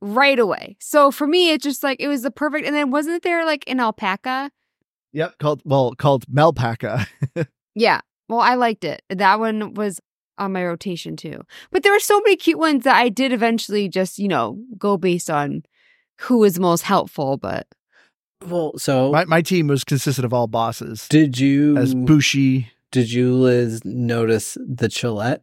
[0.00, 0.76] right away.
[0.80, 2.66] So for me, it's just like it was the perfect.
[2.66, 4.50] And then wasn't there like an alpaca?
[5.12, 7.06] Yep, called well called Melpaca.
[7.76, 8.00] Yeah.
[8.30, 9.02] Well, I liked it.
[9.10, 10.00] That one was
[10.38, 11.42] on my rotation too.
[11.72, 14.96] But there were so many cute ones that I did eventually just, you know, go
[14.96, 15.64] based on
[16.20, 17.36] who was most helpful.
[17.36, 17.66] But
[18.46, 21.08] Well, so my my team was consisted of all bosses.
[21.08, 22.70] did you as Bushi.
[22.92, 25.40] did you Liz notice the Chillette?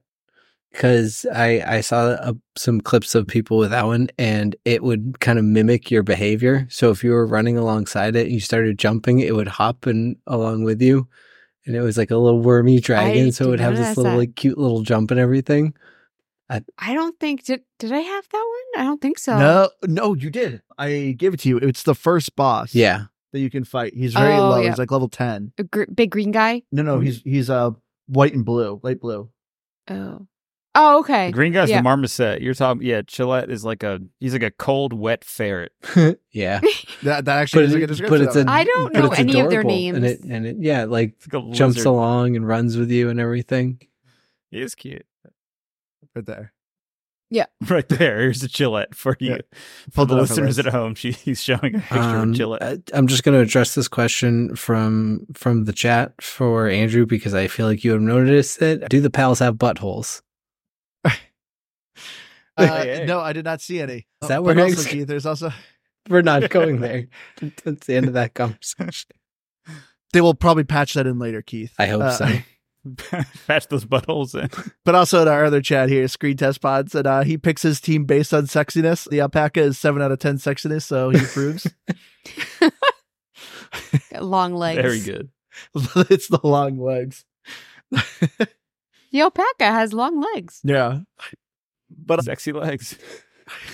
[0.72, 5.20] Because I I saw uh some clips of people with that one, and it would
[5.20, 6.68] kind of mimic your behavior.
[6.70, 10.16] So if you were running alongside it and you started jumping, it would hop and
[10.26, 11.08] along with you,
[11.68, 13.32] and it was like a little wormy dragon.
[13.32, 14.18] so it did would have this little that.
[14.18, 15.74] like cute little jump and everything.
[16.50, 18.38] I I, don't think did did I have that
[18.76, 18.82] one?
[18.82, 19.38] I don't think so.
[19.38, 20.62] No, no, you did.
[20.78, 21.58] I gave it to you.
[21.58, 22.74] It's the first boss.
[22.74, 23.94] Yeah, that you can fight.
[23.94, 24.62] He's very Oh, low.
[24.62, 24.70] yeah.
[24.70, 25.52] He's like level ten.
[25.58, 26.64] A gr- big green guy.
[26.72, 27.72] No, no, he's he's uh
[28.08, 29.30] white and blue, light blue.
[29.90, 30.26] Oh.
[30.80, 31.28] Oh, okay.
[31.28, 31.78] The green guy's Yeah.
[31.78, 32.42] the marmoset.
[32.42, 32.84] You're talking.
[32.86, 34.00] Yeah, Chillette is like a.
[34.20, 35.72] He's like a cold, wet ferret.
[36.32, 36.60] yeah.
[37.04, 38.20] That that actually is But a good it- description.
[38.20, 38.54] but it's of a- it.
[38.54, 40.26] I don't but know it's any of their adorable, and it names.
[40.32, 41.86] and it yeah like like jumps lizard.
[41.88, 43.80] along and runs with you and everything.
[44.52, 45.06] He is cute.
[46.16, 46.54] right there.
[47.30, 47.48] Yeah.
[47.70, 48.20] Right there.
[48.22, 49.32] Here's a Chillette for you.
[49.32, 49.38] Yeah.
[49.92, 52.36] For the it up for listeners at home, she, he's showing a picture Um, of
[52.38, 52.90] Chillette.
[52.94, 57.48] I'm just going to address this question from from the chat for Andrew because I
[57.48, 58.88] feel like you have noticed it.
[58.90, 60.22] Do the pals have buttholes?
[62.64, 63.06] Uh, Hey, hey.
[63.06, 64.08] No, I did not see any.
[64.22, 65.52] Is that Oh, where but also, Hank's- Keith, there's also
[66.10, 67.08] We're not going there.
[67.64, 69.12] That's the end of that conversation.
[70.14, 71.74] they will probably patch that in later, Keith.
[71.78, 72.28] I hope Uh, so.
[73.48, 74.50] Patch those buttholes in.
[74.86, 77.82] But also in our other chat here, Screen Test Pod said uh, he picks his
[77.82, 79.10] team based on sexiness.
[79.10, 81.68] The alpaca is seven out of ten sexiness, so he approves.
[84.20, 84.82] Long legs.
[84.82, 85.30] Very good.
[86.10, 87.26] it's the long legs.
[87.92, 90.62] The alpaca has long legs.
[90.64, 91.00] Yeah.
[91.98, 92.98] But Sexy legs.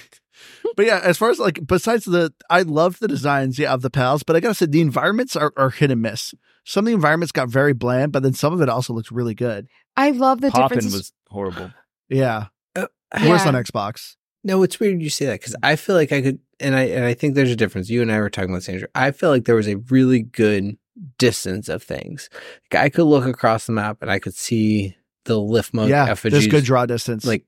[0.75, 3.89] but yeah, as far as like besides the I love the designs, yeah, of the
[3.89, 6.33] pals, but I gotta say the environments are, are hit and miss.
[6.65, 9.35] Some of the environments got very bland, but then some of it also looks really
[9.35, 9.67] good.
[9.97, 10.93] I love the Poppin difference.
[10.93, 11.71] was horrible.
[12.09, 12.47] Yeah.
[12.75, 13.47] Uh, Worse Yeah.
[13.49, 14.15] on Xbox.
[14.45, 17.05] No, it's weird you say that because I feel like I could, and I and
[17.05, 17.89] I think there's a difference.
[17.89, 18.87] You and I were talking about this, Andrew.
[18.95, 20.77] I feel like there was a really good
[21.17, 22.29] distance of things.
[22.71, 24.95] Like I could look across the map and I could see
[25.25, 27.25] the Lifmunk yeah, effigies there's good draw distance.
[27.25, 27.45] like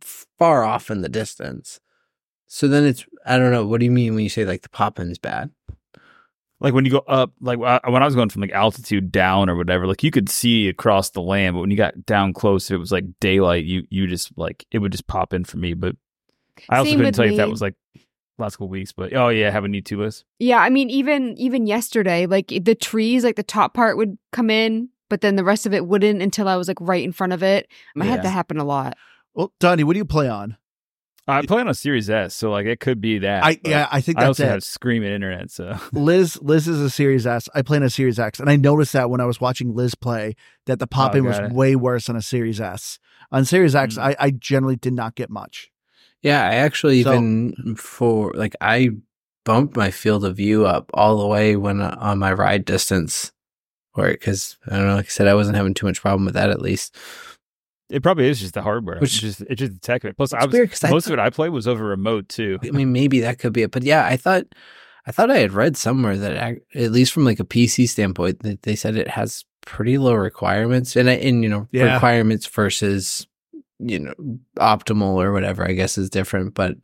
[0.00, 1.80] far off in the distance.
[2.46, 3.66] So then it's I don't know.
[3.66, 5.50] What do you mean when you say like the pop in is bad?
[6.60, 9.56] Like when you go up, like when I was going from like altitude down or
[9.56, 12.76] whatever, like you could see across the land, but when you got down close, it
[12.76, 15.74] was like daylight, you you just like it would just pop in for me.
[15.74, 15.96] But
[16.68, 17.74] I also Same couldn't with tell you if that was like
[18.38, 18.92] last couple weeks.
[18.92, 20.24] But oh yeah, have a new two list.
[20.38, 24.50] Yeah, I mean, even even yesterday, like the trees, like the top part would come
[24.50, 27.32] in, but then the rest of it wouldn't until I was like right in front
[27.32, 27.66] of it.
[27.98, 28.10] I Yeah.
[28.12, 28.96] had that happen a lot.
[29.34, 30.56] Well, Donnie, what do you play on?
[31.28, 33.44] I play on a Series S, so like it could be that.
[33.44, 34.48] I yeah, I think I that's also it.
[34.50, 37.48] have screaming internet, so Liz Liz is a Series S.
[37.54, 39.94] I play on a Series X, and I noticed that when I was watching Liz
[39.94, 40.34] play
[40.66, 41.52] that the pop in Oh, was it.
[41.52, 42.98] way worse on a Series S.
[43.30, 44.02] On Series X, Mm.
[44.02, 45.70] I, I generally did not get much.
[46.22, 48.90] Yeah, I actually So- even for like I
[49.44, 53.30] bumped my field of view up all the way when uh, on my ride distance,
[53.94, 56.34] or because I don't know, like I said, I wasn't having too much problem with
[56.34, 56.96] that at least.
[57.90, 58.98] It probably is just the hardware.
[58.98, 60.16] Which- it's just it's just the tech of it.
[60.16, 61.84] Plus, I It's was weird 'cause I most thought- of it I played was over
[61.84, 62.58] remote too.
[62.62, 64.44] I mean, maybe that could be it, but yeah, I thought,
[65.06, 68.40] I thought I had read somewhere that ac- at least from like a PC standpoint,
[68.44, 71.94] that they said it has pretty low requirements, and I- and you know Yeah.
[71.94, 73.26] requirements versus
[73.78, 74.14] you know
[74.58, 76.54] optimal or whatever, I guess is different.
[76.54, 76.76] But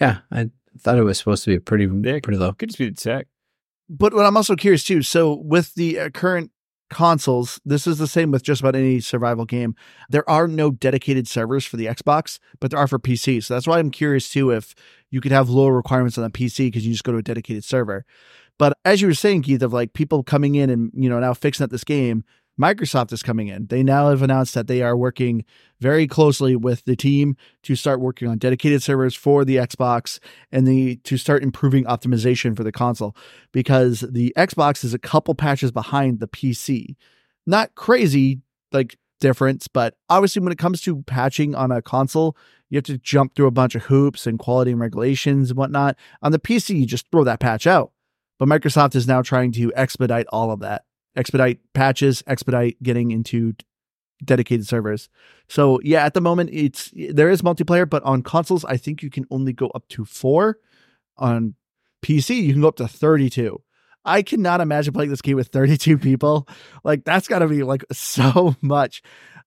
[0.00, 2.20] yeah, I thought it was supposed to be pretty Yeah.
[2.22, 2.52] pretty low.
[2.52, 3.26] Could just be the tech.
[3.90, 5.02] But what I'm also curious too.
[5.02, 6.50] So with the uh, current
[6.90, 9.74] consoles, this is the same with just about any survival game.
[10.08, 13.42] There are no dedicated servers for the Xbox, but there are for PC.
[13.44, 14.74] So that's why I'm curious too if
[15.10, 17.64] you could have lower requirements on the PC because you just go to a dedicated
[17.64, 18.04] server.
[18.58, 21.34] But as you were saying, Keith, of like people coming in and you know now
[21.34, 22.24] fixing up this game,
[22.58, 23.66] Microsoft is coming in.
[23.66, 25.44] They now have announced that they are working
[25.80, 30.18] very closely with the team to start working on dedicated servers for the Xbox
[30.50, 33.16] and the to start improving optimization for the console
[33.52, 36.96] because the Xbox is a couple patches behind the PC.
[37.46, 38.40] Not crazy
[38.72, 42.36] like difference, but obviously when it comes to patching on a console,
[42.70, 45.96] you have to jump through a bunch of hoops and quality and regulations and whatnot.
[46.22, 47.92] On the PC, you just throw that patch out.
[48.38, 50.84] But Microsoft is now trying to expedite all of that,
[51.18, 53.54] expedite patches, expedite getting into
[54.24, 55.08] dedicated servers.
[55.48, 59.10] So yeah, at the moment it's there is multiplayer, but on consoles I think you
[59.10, 60.58] can only go up to four.
[61.16, 61.54] On
[62.02, 63.62] PC you can go up to thirty-two.
[64.04, 66.48] I cannot imagine playing this game with 32 people.
[66.82, 69.02] Like that's got to be like so much.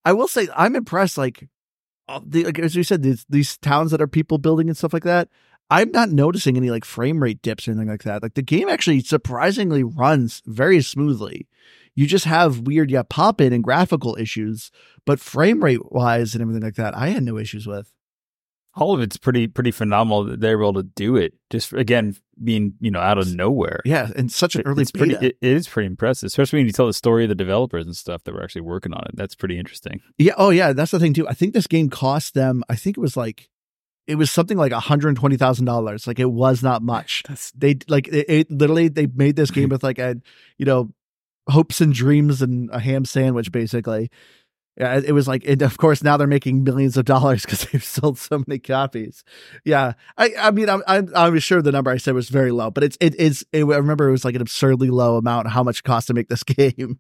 [0.06, 1.18] I will say I'm impressed.
[1.18, 1.48] Like,
[2.26, 5.04] the, like as you said, these these towns that are people building and stuff like
[5.04, 5.30] that.
[5.72, 8.22] I'm not noticing any like frame rate dips or anything like that.
[8.22, 11.48] Like the game actually surprisingly runs very smoothly.
[11.96, 14.70] You just have weird, yeah, pop in and graphical issues,
[15.06, 17.92] but frame rate wise and everything like that, I had no issues with.
[18.74, 21.34] All of it's pretty pretty phenomenal that they're able to do it.
[21.50, 23.82] Just again being you know out of nowhere.
[23.84, 25.16] Yeah, and such an early it's pretty.
[25.16, 27.96] It, it is pretty impressive, especially when you tell the story of the developers and
[27.96, 29.16] stuff that were actually working on it.
[29.16, 30.00] That's pretty interesting.
[30.18, 30.34] Yeah.
[30.38, 30.72] Oh, yeah.
[30.72, 31.28] That's the thing too.
[31.28, 32.64] I think this game cost them.
[32.70, 33.50] I think it was like,
[34.12, 36.06] it was something like one hundred twenty thousand dollars.
[36.08, 37.24] Like it was not much.
[37.28, 38.52] That's They like it, it.
[38.52, 40.16] Literally, they made this game with like a,
[40.58, 40.92] you know,
[41.50, 44.10] hopes and dreams and a ham sandwich, basically.
[44.78, 47.66] Yeah, it- it was like, and of course now they're making millions of dollars because
[47.66, 49.24] they've sold so many copies.
[49.66, 52.72] Yeah, I, I mean, I'm, I'm, I'm sure the number I said was very low,
[52.72, 53.46] but it's, it is.
[53.52, 55.50] It, I remember it was like an absurdly low amount.
[55.50, 57.00] How much it cost to make this game?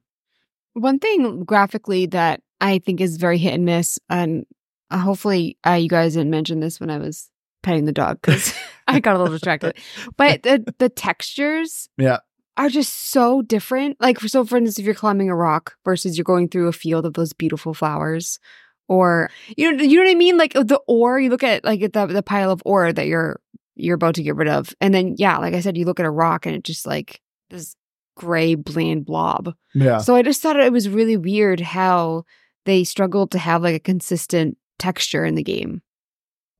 [0.73, 4.45] One thing graphically that I think is very hit and miss, and
[4.91, 7.29] uh, hopefully uh, you guys didn't mention this when I was
[7.63, 8.53] petting the dog because
[8.87, 9.77] I got a little distracted.
[10.17, 12.17] But the the textures, Yeah.
[12.57, 13.97] are just so different.
[13.99, 16.73] Like, for, so for instance, if you're climbing a rock versus you're going through a
[16.73, 18.39] field of those beautiful flowers,
[18.87, 20.37] or you know, you know what I mean?
[20.37, 23.39] Like the ore, you look at like at the the pile of ore that you're
[23.75, 26.05] you're about to get rid of, and then yeah, like I said, you look at
[26.05, 27.75] a rock and it just like this
[28.17, 29.53] gray bland blob.
[29.73, 29.99] Yeah.
[29.99, 32.25] So I just thought it was really weird how
[32.65, 35.81] they struggled to have like a consistent texture in the game.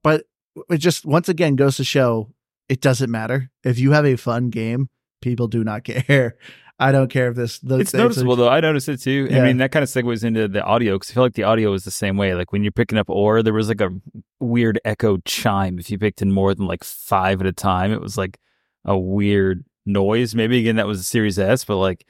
[0.04, 0.26] but
[0.70, 2.30] it just once again goes to show
[2.68, 4.90] it doesn't matter if you have a fun game
[5.22, 6.36] people do not care
[6.80, 8.50] i don't care if this the, It's noticeable though.
[8.50, 9.28] I noticed it too.
[9.30, 9.40] Yeah.
[9.40, 11.72] I mean, that kind of segues into the audio because I feel like the audio
[11.74, 12.34] is the same way.
[12.34, 13.92] Like when you're picking up ore, there was like a
[14.40, 15.78] weird echo chime.
[15.78, 18.40] If you picked in more than like five at a time, it was like
[18.84, 20.34] a weird noise.
[20.34, 22.06] Maybe again that was a Series S, but like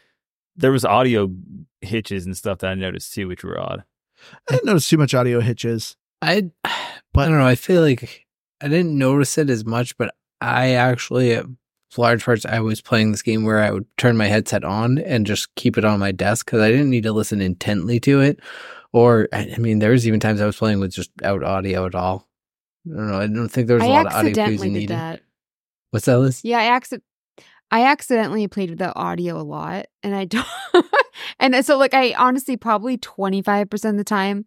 [0.56, 1.30] there was audio
[1.82, 3.84] hitches and stuff that I noticed too, which were odd.
[4.48, 6.52] i didn't notice too much audio hitches I,
[7.14, 7.48] But- I don't know.
[7.48, 8.26] I feel like
[8.62, 11.46] I didn't notice it as much, but I actually, at
[11.98, 15.26] large parts, I was playing this game where I would turn my headset on and
[15.26, 18.40] just keep it on my desk because I didn't need to listen intently to it.
[18.94, 21.96] Or, I mean, there was even times I was playing with just out audio at
[21.96, 22.28] all.
[22.92, 23.20] I don't know.
[23.20, 24.98] I don't think there was a I lot of audio cues accidentally you did needed.
[24.98, 25.22] that.
[25.92, 26.42] What's that, Liz?
[26.44, 27.04] Yeah, I accident.
[27.70, 30.46] I accidentally played with the audio a lot, and I don't.
[31.40, 34.46] and uh, so, like, I honestly probably twenty five percent of the time,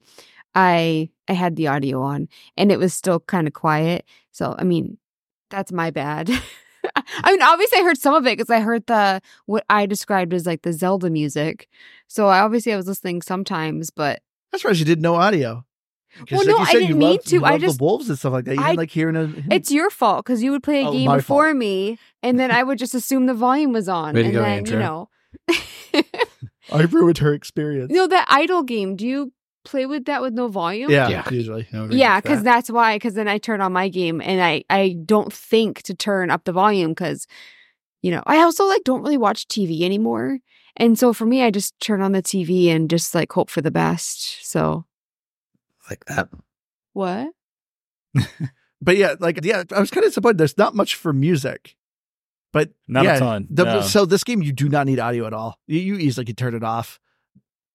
[0.54, 4.04] I I had the audio on, and it was still kind of quiet.
[4.32, 4.98] So, I mean,
[5.50, 6.28] that's my bad.
[7.24, 10.34] I mean, obviously, I heard some of it because I heard the what I described
[10.34, 11.68] as like the Zelda music.
[12.08, 14.20] So, I obviously I was listening sometimes, but
[14.52, 15.64] That's why you didn't know audio.
[16.30, 17.44] Well, like no, I said, you didn't mean love- to.
[17.44, 18.54] I just- the wolves and stuff like that.
[18.54, 19.32] You I- didn't like hearing a.
[19.54, 21.56] it's your fault because you would play a Oh, game before fault.
[21.56, 24.76] me, and then I would just assume the volume was on, and go, then Andrew.
[24.76, 25.08] you know.
[26.72, 27.90] I ruined her experience.
[27.90, 28.96] you know that idle game.
[28.96, 29.32] Do you
[29.64, 30.90] play with that with no volume?
[30.90, 31.28] yeah, Yeah.
[31.30, 31.66] usually.
[31.72, 32.44] Yeah, because that.
[32.44, 32.96] that's why.
[32.96, 36.44] Because then I turn on my game and I I don't think to turn up
[36.44, 37.26] the volume because,
[38.02, 40.38] you know, I also like don't really watch TV anymore,
[40.76, 43.60] and so for me, I just turn on the TV and just like hope for
[43.62, 44.46] the best.
[44.46, 44.84] So
[45.90, 46.28] like that.
[46.92, 47.28] what?
[48.80, 50.36] But yeah, like yeah, I was kind of disappointed.
[50.36, 51.74] There's not much for music,
[52.52, 53.80] but Not a ton, the- no.
[53.80, 55.58] So this game, you do not need audio at all.
[55.66, 57.00] You, you easily can turn it off.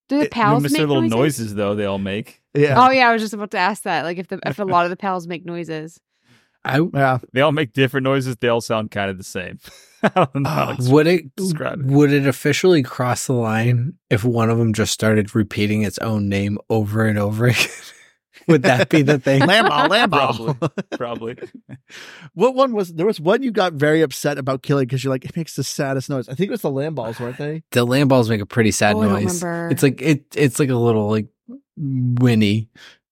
[0.10, 1.16] Do the It- pals Miss make their little noises?
[1.40, 2.42] noises though they all make.
[2.54, 4.04] Yeah, Oh yeah, I was just about to ask that.
[4.04, 6.00] Like if the if a lot of the pals make noises.
[6.66, 7.20] I yeah.
[7.32, 8.36] They all make different noises.
[8.36, 9.60] They all sound kind of the same.
[10.04, 10.50] I don't know.
[10.50, 11.86] how would it it.
[11.86, 16.28] would it officially cross the line if one of them just started repeating its own
[16.28, 17.68] name over and over again?
[18.50, 19.42] would that be the thing?
[19.42, 20.10] Lambo, Lambo.
[20.98, 21.36] Probably.
[21.36, 21.38] Probably.
[22.34, 22.94] what one was?
[22.94, 25.64] There was one you got very upset about killing because you're like, it makes the
[25.64, 26.28] saddest noise.
[26.28, 27.64] I think it was the Lamballs, weren't they?
[27.72, 29.44] The Lamballs make a pretty sad Oh, I don't noise.
[29.44, 29.72] remember.
[29.74, 30.26] It's like it.
[30.36, 31.28] It's like a little like
[31.78, 32.70] whinny,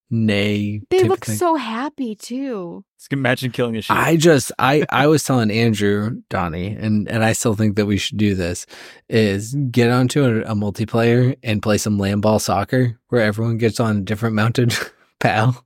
[0.10, 0.82] neigh.
[0.90, 1.36] They look thing.
[1.36, 2.84] so happy too.
[2.98, 3.96] Just imagine killing a sheep.
[3.96, 7.98] I just I I was telling Andrew Donnie and and I still think that we
[7.98, 8.66] should do this
[9.08, 14.04] is get onto a, a multiplayer and play some Lamball soccer where everyone gets on
[14.04, 14.74] different mounted
[15.20, 15.66] pal.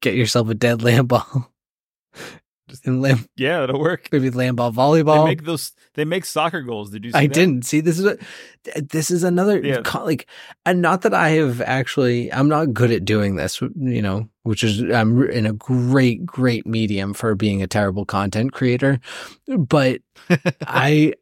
[0.00, 1.46] Get yourself a dead Lamball.
[2.86, 4.08] And lamb, yeah, it'll work.
[4.10, 5.24] maybe Lamball volleyball.
[5.26, 5.72] They make those.
[5.94, 6.90] They make soccer goals.
[6.90, 7.10] Did you?
[7.14, 7.34] I that?
[7.34, 8.16] didn't see this is a,
[8.80, 9.82] this is another Yeah.
[9.94, 10.26] like
[10.64, 14.64] and not that I have actually I'm not good at doing this you know which
[14.64, 18.98] is I'm in a great great medium for being a terrible content creator
[19.46, 20.00] but
[20.66, 21.12] I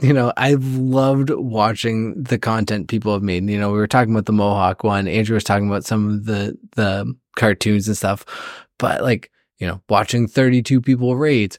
[0.00, 4.14] you know I've loved watching the content people have made you know we were talking
[4.14, 8.24] about the Mohawk one Andrew was talking about some of the the cartoons and stuff
[8.78, 11.58] but like you know watching 32 people raids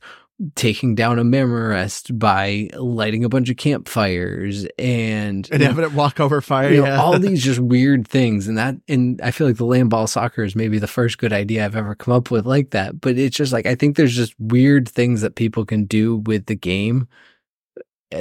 [0.56, 5.86] taking down a Mammorest by lighting a bunch of campfires and, And you know, having
[5.86, 6.72] it walk fire.
[6.72, 7.02] you know, yeah.
[7.02, 10.56] all these just weird things and that and I feel like the Lamball soccer is
[10.56, 13.00] maybe the first good idea I've ever come up with like that.
[13.00, 16.48] But it's just like I think there's just weird things that people can do with
[16.48, 17.08] the game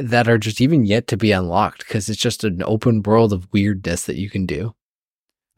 [0.01, 3.53] that are just even yet to be unlocked because it's just an open world of
[3.53, 4.75] weirdness that you can do.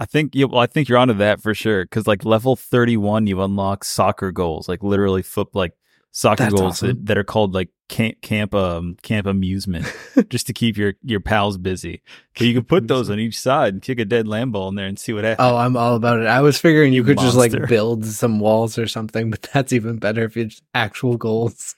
[0.00, 0.34] I think.
[0.34, 0.46] Yeah.
[0.46, 1.84] Well, I think you're onto that for sure.
[1.84, 5.72] Because like level 31, you unlock soccer goals, like literally foot like
[6.10, 6.88] soccer That's goals awesome.
[6.88, 9.86] that, that are called like camp camp um camp amusement,
[10.28, 12.02] just to keep your your pals busy.
[12.36, 14.86] So you can put those on each side and kick a dead Lamball in there
[14.86, 15.46] and see what happens.
[15.48, 16.26] Oh, I'm all about it.
[16.26, 19.72] I was figuring you You could just like build some walls or something, but that's
[19.72, 21.76] even better if it's actual goals.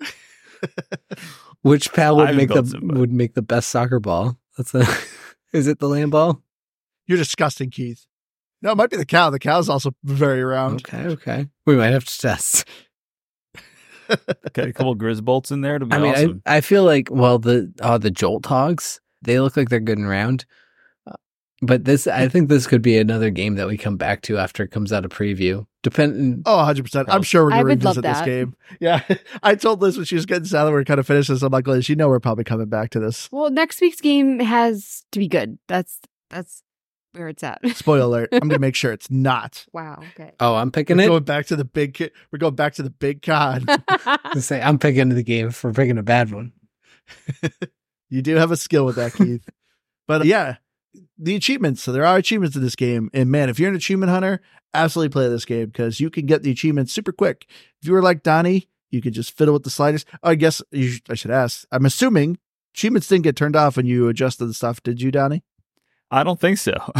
[1.66, 4.38] Which pal would make the built some, but- would make the best soccer ball?
[4.56, 4.86] That's a
[5.52, 6.42] is it the Lamball?
[7.06, 8.06] You're disgusting, Keith.
[8.62, 9.30] No, it might be the cow.
[9.30, 10.80] The cow's also very round.
[10.86, 11.48] Okay, okay.
[11.66, 12.66] We might have to test.
[14.52, 15.76] Got a couple Grizzbolts in there.
[15.76, 16.42] It'll be I mean, awesome.
[16.46, 20.08] I, I feel like well the uh, the Jolthogs they look like they're good and
[20.08, 20.46] round,
[21.06, 21.14] Uh,
[21.62, 24.62] but this I think this could be another game that we come back to after
[24.62, 25.66] it comes out of preview.
[25.90, 26.42] Depend.
[26.46, 27.04] Oh, 100%.
[27.06, 28.56] I'm sure we're going to would love revisit this game.
[28.80, 29.02] Yeah.
[29.44, 31.42] I told Liz when she was getting sad that we are kind of finished this.
[31.42, 33.28] I'm like, Liz, you know we're probably coming back to this.
[33.30, 35.60] Well, next week's game has to be good.
[35.68, 36.64] That's that's
[37.12, 37.60] where it's at.
[37.76, 38.28] Spoiler alert.
[38.32, 39.64] I'm going to make sure it's not.
[39.72, 40.02] wow.
[40.18, 40.32] Okay.
[40.40, 41.06] Oh, I'm picking We're it.
[41.06, 41.94] going back to the big.
[41.94, 43.64] ki- We're going back to the big con.
[44.32, 46.52] To say I'm picking the game for picking a bad one.
[48.10, 49.48] you do have a skill with that, Keith.
[50.08, 50.56] But uh, yeah,
[51.18, 51.82] the achievements.
[51.82, 54.40] So there are achievements in this game, and man, if you're an achievement hunter,
[54.74, 57.46] absolutely play this game because you can get the achievements super quick.
[57.80, 60.04] If you were like Donnie, you could just fiddle with the sliders.
[60.22, 61.66] I guess you sh- I should ask.
[61.72, 62.38] I'm assuming
[62.74, 65.42] achievements didn't get turned off when you adjusted the stuff, did you, Donnie?
[66.10, 66.72] I don't think so.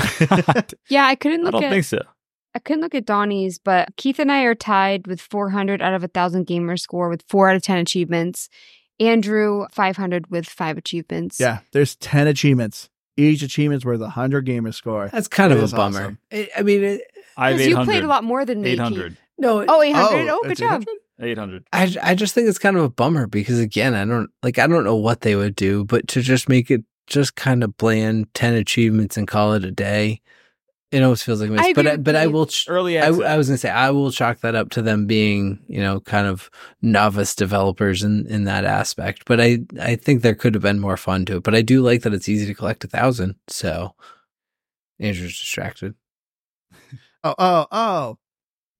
[0.88, 2.00] Yeah, I couldn't look I don't at think so.
[2.54, 6.02] I couldn't look at Donnie's, but Keith and I are tied with 400 out of
[6.02, 8.48] a thousand gamer score with four out of ten achievements.
[8.98, 11.38] Andrew 500 with five achievements.
[11.38, 12.88] Yeah, there's 10 achievements.
[13.16, 15.08] Each achievement's worth a 100 gamer score.
[15.08, 16.00] That's kind It of a bummer.
[16.00, 16.18] awesome.
[16.32, 17.00] I, I mean, it,
[17.36, 18.70] I have because you played a lot more than me.
[18.70, 18.80] Keith.
[18.80, 19.16] 800.
[19.38, 19.64] no.
[19.66, 20.28] Oh, 800.
[20.28, 20.82] Oh, oh good it's job.
[20.82, 21.00] 800?
[21.18, 21.64] 800.
[21.72, 24.66] I, I just think it's kind of a bummer because again, I don't like I
[24.66, 28.32] don't know what they would do, but to just make it just kind of bland
[28.34, 30.20] ten achievements and call it a day.
[30.92, 32.46] It almost feels like a miss, I but I, but I will.
[32.46, 33.06] Ch- Early I.
[33.06, 36.28] I was gonna say I will chalk that up to them being you know kind
[36.28, 36.48] of
[36.80, 39.24] novice developers in in that aspect.
[39.26, 41.42] But I I think there could have been more fun to it.
[41.42, 43.34] But I do like that it's easy to collect a thousand.
[43.48, 43.94] So
[45.00, 45.94] Andrew's distracted.
[47.24, 48.18] Oh, oh, oh.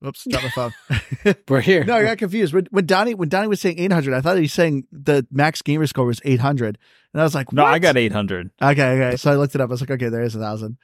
[0.01, 1.35] Whoops, dropped my phone.
[1.49, 1.83] We're here.
[1.83, 2.53] no, I got confused.
[2.53, 5.63] When, when Donnie when Donnie was saying 800, I thought he was saying the max
[5.63, 6.79] gamer score was 800.
[7.13, 8.51] And I was like, no, I got 800.
[8.63, 9.17] Okay, okay.
[9.17, 9.71] So I looked it up.
[9.71, 10.77] I was like, okay, there is a thousand.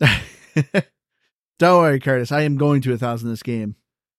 [1.58, 2.32] Don't worry, Curtis.
[2.32, 3.76] I am going to a thousand this game.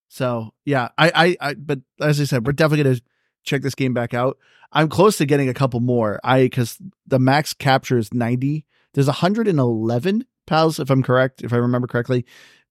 [0.08, 3.02] So yeah, I, I, I, but as I said, we're definitely to
[3.44, 4.38] check this game back out.
[4.72, 6.20] I'm close to getting a couple more.
[6.24, 8.64] I, because the max capture is 90.
[8.94, 12.24] There's 111 pals, if I'm correct, if I remember correctly.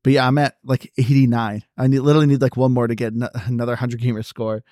[0.04, 1.64] But yeah, I'm at like 89.
[1.78, 4.64] I need, literally need like one more to get n- another 100 gamer score.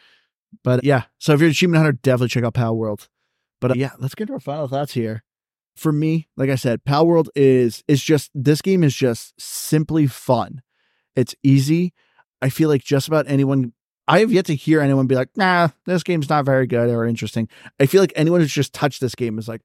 [0.63, 3.07] But yeah, so if you're an achievement hunter, definitely check out Pal World.
[3.61, 5.23] But uh, yeah, let's get to our final thoughts here
[5.75, 10.07] for me, like I said, Pal World is is just this game is just simply
[10.07, 10.61] fun.
[11.15, 11.93] It's easy.
[12.41, 13.73] I feel like just about anyone
[14.07, 17.05] I have yet to hear anyone be like, nah, this game's not very good or
[17.05, 17.47] interesting.
[17.79, 19.61] I feel like anyone who's just touched this game is like,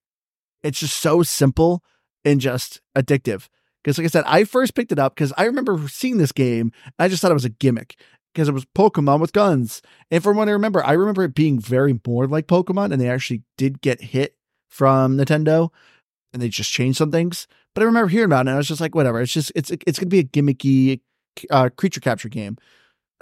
[0.63, 1.83] it's just so simple
[2.25, 3.49] and just addictive.
[3.83, 6.73] Because like I said, I first picked it up because I remember seeing this game.
[6.99, 7.97] I just thought it was a gimmick
[8.35, 9.81] because it was Pokemon with guns.
[10.11, 13.09] And from what I remember, I remember it being very more like Pokemon, and they
[13.09, 14.37] actually did get hit
[14.69, 15.71] from Nintendo
[16.33, 17.47] and they just changed some things.
[17.75, 19.21] But I remember hearing about it and I was just like, whatever.
[19.21, 21.01] It's just it's it's gonna be a gimmicky
[21.51, 22.57] uh, creature capture game.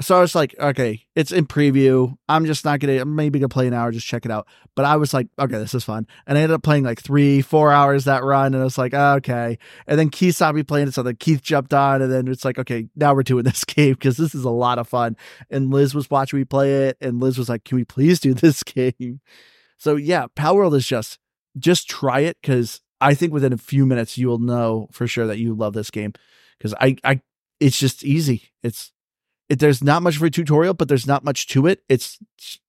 [0.00, 2.16] So I was like, okay, it's in preview.
[2.28, 4.48] I'm just not gonna maybe gonna play an hour, just check it out.
[4.74, 6.08] But I was like, okay, this is fun.
[6.26, 8.92] And I ended up playing like three, four hours that run, and I was like,
[8.92, 9.56] okay.
[9.86, 12.44] And then Keith saw me playing it, so then Keith jumped on, and then it's
[12.44, 15.16] like, okay, now we're doing this game because this is a lot of fun.
[15.48, 18.34] And Liz was watching me play it, and Liz was like, can we please do
[18.34, 19.20] this game?
[19.78, 21.18] So yeah, Pal World is just
[21.56, 25.26] just try it because I think within a few minutes you will know for sure
[25.26, 26.12] that you love this game
[26.58, 27.20] because I I
[27.60, 28.50] it's just easy.
[28.62, 28.92] It's
[29.48, 31.82] it, there's not much of a tutorial, but there's not much to it.
[31.88, 32.18] It's,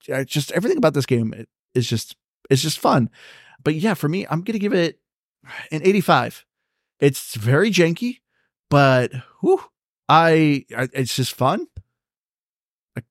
[0.07, 1.33] it's just everything about this game
[1.73, 2.15] is just
[2.49, 3.09] it's just fun.
[3.63, 4.99] But yeah, for me, I'm gonna give it
[5.71, 6.45] an 85.
[6.99, 8.19] It's very janky,
[8.69, 9.11] but
[9.41, 9.61] whew,
[10.09, 11.65] I, I it's just fun.
[12.95, 13.01] I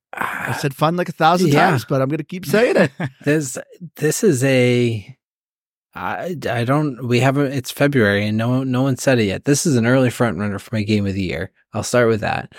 [0.52, 1.70] ah, said fun like a thousand Yeah.
[1.70, 2.92] times, but I'm gonna keep saying it.
[3.24, 3.58] This
[3.96, 5.16] this is a
[5.94, 9.44] I, I don't we haven't it's February and no no one said it yet.
[9.44, 11.52] This is an early front runner for my game of the year.
[11.72, 12.52] I'll start with that.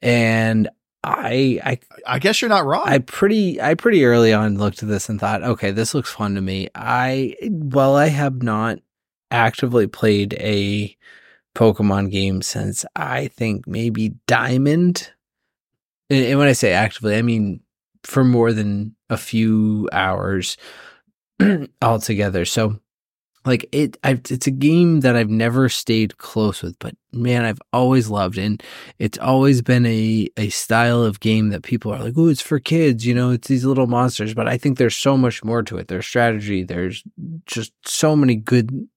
[0.00, 0.68] And
[1.04, 2.82] I I I guess you're not wrong.
[2.84, 6.34] I pretty I pretty early on looked at this and thought, okay, this looks fun
[6.34, 6.68] to me.
[6.74, 8.78] I well, I have not
[9.30, 10.96] actively played a
[11.54, 15.12] Pokemon game since I think maybe Diamond.
[16.10, 17.60] And and when I say actively, I mean
[18.02, 20.56] for more than a few hours
[21.82, 22.44] altogether.
[22.44, 22.78] So
[23.44, 27.60] like it I've, it's a game that I've never stayed close with, but man, I've
[27.72, 28.62] always loved and
[28.98, 32.60] it's always been a a style of game that people are like, "Oh, it's for
[32.60, 35.78] kids," you know, it's these little monsters, but I think there's so much more to
[35.78, 35.88] it.
[35.88, 37.02] There's strategy, there's
[37.46, 38.88] just so many good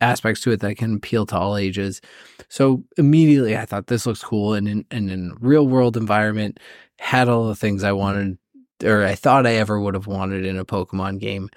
[0.00, 2.00] aspects to it that can appeal to all ages.
[2.48, 6.58] So immediately I thought this looks cool and in and in real world environment
[6.98, 8.38] had all the things I wanted
[8.84, 11.50] or I thought I ever would have wanted in a Pokemon game.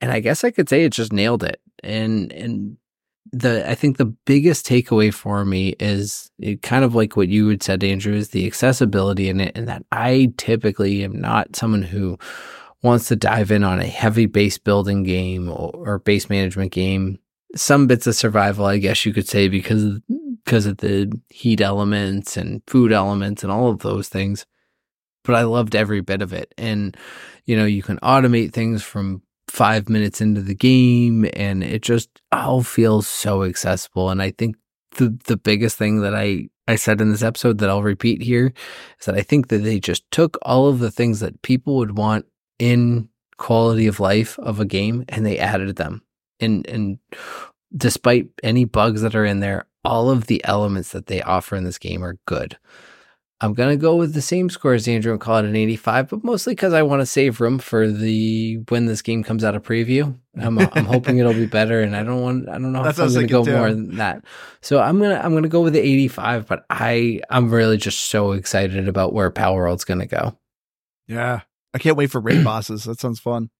[0.00, 1.60] And I guess I could say it just nailed it.
[1.82, 2.76] And and
[3.32, 7.48] the I think the biggest takeaway for me is it kind of like what you
[7.48, 11.82] had said, Andrew, is the accessibility in it, and that I typically am not someone
[11.82, 12.18] who
[12.82, 17.18] wants to dive in on a heavy base building game or, or base management game.
[17.54, 20.02] Some bits of survival, I guess you could say, because of,
[20.44, 24.46] because of the heat elements and food elements and all of those things.
[25.24, 26.96] But I loved every bit of it, and
[27.44, 32.08] you know, you can automate things from five minutes into the game and it just
[32.32, 34.10] all feels so accessible.
[34.10, 34.56] And I think
[34.96, 38.52] the the biggest thing that I I said in this episode that I'll repeat here
[38.98, 41.96] is that I think that they just took all of the things that people would
[41.96, 42.26] want
[42.58, 43.08] in
[43.38, 46.02] quality of life of a game and they added them.
[46.40, 46.98] And and
[47.76, 51.64] despite any bugs that are in there, all of the elements that they offer in
[51.64, 52.58] this game are good.
[53.42, 56.08] I'm going to go with the same score as Andrew and call it an 85,
[56.08, 59.54] but mostly because I want to save room for the when this game comes out
[59.54, 60.18] of preview.
[60.40, 62.98] I'm uh, I'm hoping it'll be better, and I don't want I don't know That's
[62.98, 64.24] if I'm what I going to go thinking, more than that.
[64.62, 68.32] So I'm gonna I'm gonna go with the 85, but I I'm really just so
[68.32, 70.38] excited about where Pal World's going to go.
[71.06, 71.40] yeah,
[71.74, 72.84] I can't wait for raid bosses.
[72.84, 73.50] That sounds fun.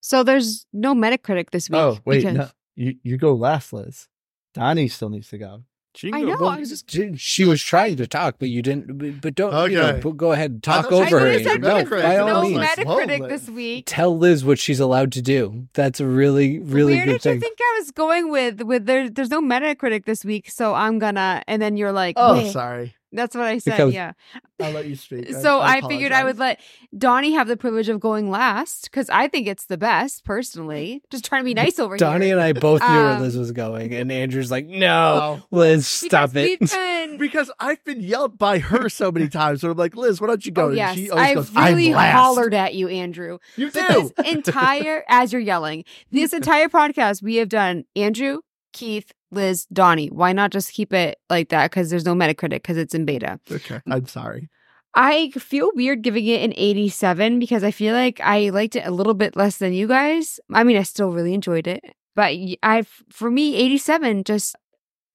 [0.00, 1.78] So there's no Metacritic this week.
[1.80, 4.08] Oh wait, because- no, you you go last, Liz.
[4.52, 5.64] Donnie still needs to go.
[5.96, 8.36] She I can go- know, well, I was just- She, she was trying to talk,
[8.40, 8.98] but you didn't.
[8.98, 9.90] but- But don't you know?
[9.90, 10.10] Okay.
[10.16, 11.26] Go ahead, and I talk over her.
[11.28, 11.84] I say said No, Metacritic.
[11.84, 13.84] because by there's all no means, Metacritic this week.
[13.86, 15.68] tell Liz what she's allowed to do.
[15.74, 17.34] That's a really, really Where good did thing.
[17.34, 18.62] you think I was going with?
[18.62, 21.42] With there, there's no Metacritic this week, so I'm gonna.
[21.46, 22.94] And then you're like, Oh, "Wait." sorry.
[23.14, 23.70] That's what I said.
[23.76, 24.12] Because- yeah.
[24.60, 25.30] I'll let you speak.
[25.40, 26.60] So I, figured I would let
[26.96, 31.02] Donnie have the privilege of going last because I think it's the best personally.
[31.10, 32.36] Just trying to be nice over Donnie here.
[32.38, 35.46] and I both knew where Um, Liz was going, and Andrew's like, "No, Oh.
[35.50, 36.70] Liz, stop Because it." we've
[37.10, 39.60] been- Because I've been yelled by her so many times.
[39.62, 40.66] So I'm like, Liz, why don't you go?
[40.66, 42.12] Oh And yes, she always I've goes, really I'm last.
[42.14, 43.38] hollered at you, Andrew.
[43.56, 44.22] You This do.
[44.24, 48.40] entire as you're yelling, this entire podcast we have done Andrew,
[48.72, 50.08] Keith, Liz, Donnie.
[50.08, 51.70] Why not just keep it like that?
[51.70, 53.40] Because there's no Metacritic because it's in beta.
[53.50, 53.82] Okay, mm.
[53.86, 54.48] I'm sorry.
[54.94, 58.92] I feel weird giving it an 87 because I feel like I liked it a
[58.92, 60.38] little bit less than you guys.
[60.52, 61.84] I mean, I still really enjoyed it,
[62.14, 62.32] but
[62.62, 64.54] I, for me, 87 just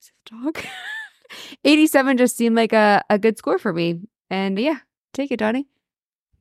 [0.01, 0.65] is it a dog.
[1.63, 4.01] 87 just seemed like a, a good score for me.
[4.29, 4.79] And yeah,
[5.13, 5.67] take it, Donnie.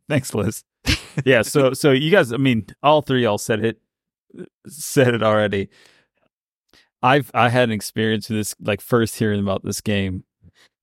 [0.08, 0.64] Thanks, Liz.
[1.24, 3.80] yeah, so so you guys, I mean, all three y'all said it
[4.66, 5.68] said it already.
[7.02, 10.24] I've I had an experience with this like first hearing about this game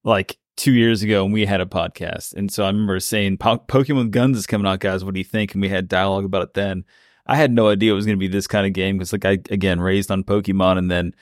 [0.03, 2.33] like two years ago and we had a podcast.
[2.33, 5.03] And so I remember saying po- Pokemon Guns is coming out, guys.
[5.03, 5.53] What do you think?
[5.53, 6.85] And we had dialogue about it then.
[7.27, 9.25] I had no idea it was going to be this kind of game because like
[9.25, 11.13] I again raised on Pokemon and then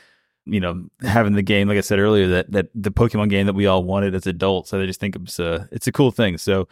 [0.45, 3.53] you know having the game like I said earlier that that the Pokemon game that
[3.53, 4.69] we all wanted as adults.
[4.69, 6.37] So I just think it's a uh, it's a cool thing.
[6.37, 6.67] So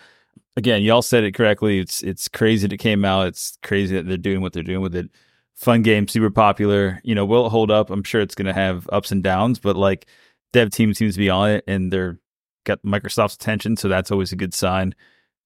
[0.58, 1.80] again, y'all said it correctly.
[1.80, 3.28] It's it's crazy that it came out.
[3.28, 5.10] It's crazy that they're doing what they're doing with it.
[5.56, 7.00] Fun game, super popular.
[7.04, 7.90] You know, will it hold up?
[7.90, 10.08] I'm sure it's going to have ups and downs, but like
[10.54, 12.20] dev team seems to be on it and they're
[12.64, 14.94] got Microsoft's attention, so that's always a good sign.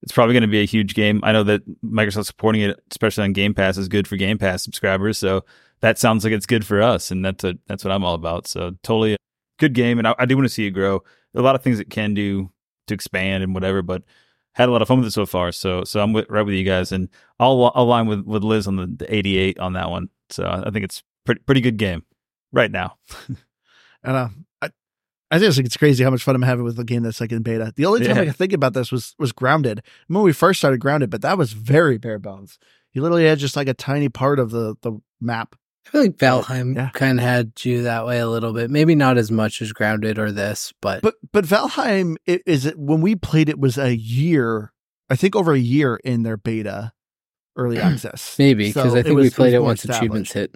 [0.02, 1.20] It's probably going to be a huge game.
[1.24, 4.64] I know that Microsoft supporting it, especially on Game Pass, is good for Game Pass
[4.64, 5.18] subscribers.
[5.18, 5.44] So
[5.80, 8.48] that sounds like it's good for us, and that's a, that's what I'm all about.
[8.48, 9.18] So totally
[9.58, 11.00] good game, and I, I do want to see it grow.
[11.34, 12.52] There are a lot of things it can do
[12.88, 14.04] to expand and whatever, but
[14.56, 15.52] had a lot of fun with it so far.
[15.52, 17.08] So so I'm with, right with you guys, and
[17.40, 20.10] I'll align with with Liz on the, the 88 on that one.
[20.30, 22.04] So I think it's pretty pretty good game
[22.52, 22.98] right now.
[24.06, 24.30] And uh,
[24.62, 24.70] I,
[25.32, 27.32] I just think it's crazy how much fun I'm having with a game that's like
[27.32, 27.74] in beta.
[27.76, 28.22] The only time Yeah.
[28.22, 29.82] I could think about this was was Grounded.
[30.08, 32.60] When we first started Grounded, but that was very bare bones.
[32.94, 35.56] You literally had just like a tiny part of the the map.
[35.86, 36.90] I feel like Valheim Yeah.
[36.90, 38.70] kind of had you that way a little bit.
[38.72, 42.78] Maybe not as much as Grounded or this, but, But but Valheim i- is it
[42.78, 44.72] when we played it was a year,
[45.10, 46.94] I think over a year in their beta
[47.56, 48.36] early access.
[48.40, 50.56] maybe because So I think was- we played was it once achievements hit,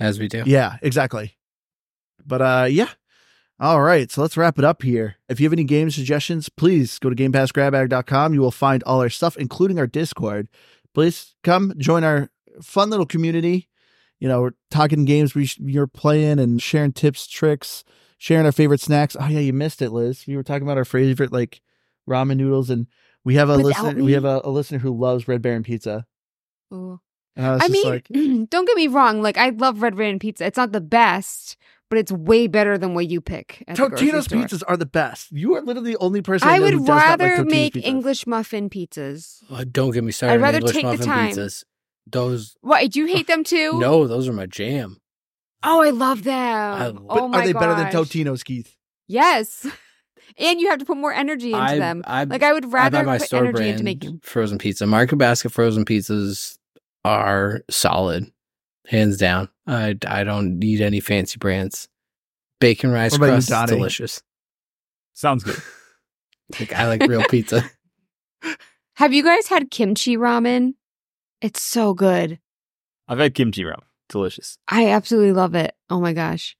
[0.00, 0.42] as we do.
[0.46, 1.36] Yeah, exactly.
[2.26, 2.88] But uh yeah.
[3.60, 5.16] All right, so let's wrap it up here.
[5.28, 8.34] If you have any game suggestions, please go to GamePassGrabBag.com.
[8.34, 10.48] You will find all our stuff, including our Discord.
[10.94, 12.28] Please come join our
[12.60, 13.68] fun little community.
[14.22, 17.82] You know, we're talking games we sh- you're playing and sharing tips, tricks,
[18.18, 19.16] sharing our favorite snacks.
[19.18, 20.24] Oh yeah, you missed it, Liz.
[20.28, 21.60] We were talking about our favorite like
[22.08, 22.86] ramen noodles, and
[23.24, 23.94] we have a Without listener.
[23.98, 24.02] me?
[24.04, 26.06] We have a, a listener who loves Red Baron pizza.
[26.72, 27.00] Ooh.
[27.36, 29.22] I I mean, like, don't get me wrong.
[29.22, 30.46] Like, I love Red Baron pizza.
[30.46, 31.56] It's not the best,
[31.90, 33.64] but it's way better than what you pick.
[33.66, 34.38] At the Totino's store.
[34.38, 35.32] pizzas are the best.
[35.32, 37.44] You are literally the only person I, I know who would does not like rather
[37.44, 37.84] make pizzas.
[37.84, 39.42] English muffin pizzas.
[39.50, 40.34] Oh, don't get me started.
[40.34, 41.30] I'd rather English take the muffin time.
[41.32, 41.64] pizzas.
[42.06, 42.90] Those What?
[42.90, 43.78] Do you uh, hate them too?
[43.78, 44.98] no, those are my jam.
[45.62, 46.34] Oh, I love them.
[46.74, 47.92] I- oh But my are they better than.
[47.92, 48.74] Totino's, Keith?
[49.08, 49.66] Yes.
[50.38, 52.02] And you have to put more energy into I, them.
[52.06, 54.20] I, Like I would rather buy my put store energy into making.
[54.22, 54.86] frozen pizza.
[54.86, 56.56] Market Basket frozen pizzas
[57.04, 58.32] are solid,
[58.86, 59.50] hands down.
[59.66, 61.86] I, I don't need any fancy brands.
[62.60, 64.22] Bacon rice What about crust is delicious.
[65.14, 65.60] Sounds good.
[66.58, 67.70] Like I like real pizza.
[68.94, 70.74] Have you guys had kimchi ramen?
[71.42, 72.38] It's so good.
[73.08, 73.82] I've had kimchi ramen.
[74.08, 74.56] Delicious.
[74.68, 75.74] I absolutely love it.
[75.90, 76.56] Oh my gosh.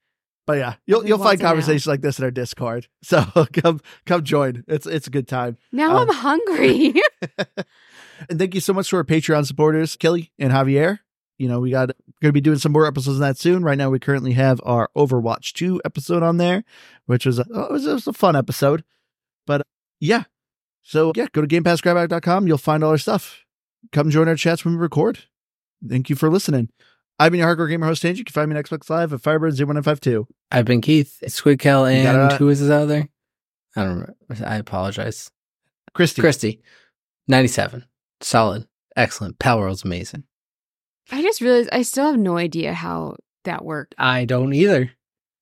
[0.46, 2.88] But yeah, you'll you'll find conversations like this in our Discord.
[3.04, 4.64] So come come join.
[4.66, 5.56] It's it's a good time.
[5.70, 6.94] Now Um, I'm hungry.
[8.28, 10.98] and thank you so much to our Patreon supporters, Kelly and Javier.
[11.38, 11.88] You know, we got
[12.20, 13.62] going to be doing some more episodes on that soon.
[13.64, 16.62] Right now, we currently have our Overwatch 2 episode on there,
[17.06, 18.84] which was a, it was, it was a fun episode.
[19.46, 19.62] But
[19.98, 20.24] yeah,
[20.82, 22.46] so yeah, go to GamePassGrabBag.com.
[22.46, 23.44] You'll find all our stuff.
[23.90, 25.20] Come join our chats when we record.
[25.88, 26.68] Thank you for listening.
[27.18, 28.18] I've been your hardcore gamer host, Angie.
[28.20, 30.26] You can find me on Xbox Live at Firebird01952.
[30.50, 33.08] I've been Keith, Squidkel, You and gotta- who is this out there?
[33.76, 34.14] I don't remember.
[34.46, 35.30] I apologize.
[35.94, 36.20] Christy.
[36.22, 36.62] Christy,
[37.28, 37.84] 97.
[38.20, 38.66] Solid.
[38.96, 39.38] Excellent.
[39.38, 40.24] Pal World's amazing.
[41.10, 43.94] I just realized I still have no idea how that worked.
[43.98, 44.92] I don't either.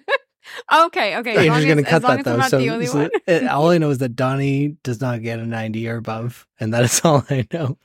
[0.74, 1.36] Okay, okay.
[1.36, 2.42] As long Andrew's gonna cut that though.
[2.42, 3.12] So, the so one.
[3.28, 6.74] uh, all I know is that Donnie does not get a 90 or above, and
[6.74, 7.78] that is all I know.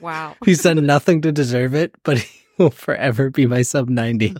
[0.00, 0.36] Wow.
[0.44, 4.34] He's done nothing to deserve it, but he will forever be my sub 90.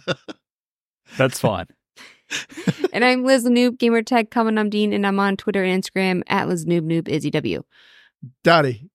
[1.17, 1.67] That's fine.
[2.93, 6.23] and I'm Liz Noob, gamer gamertag, coming I'm Dean, and I'm on Twitter and Instagram
[6.27, 7.63] at Liz Noob Noob Izzy W.
[8.45, 8.91] Donnie.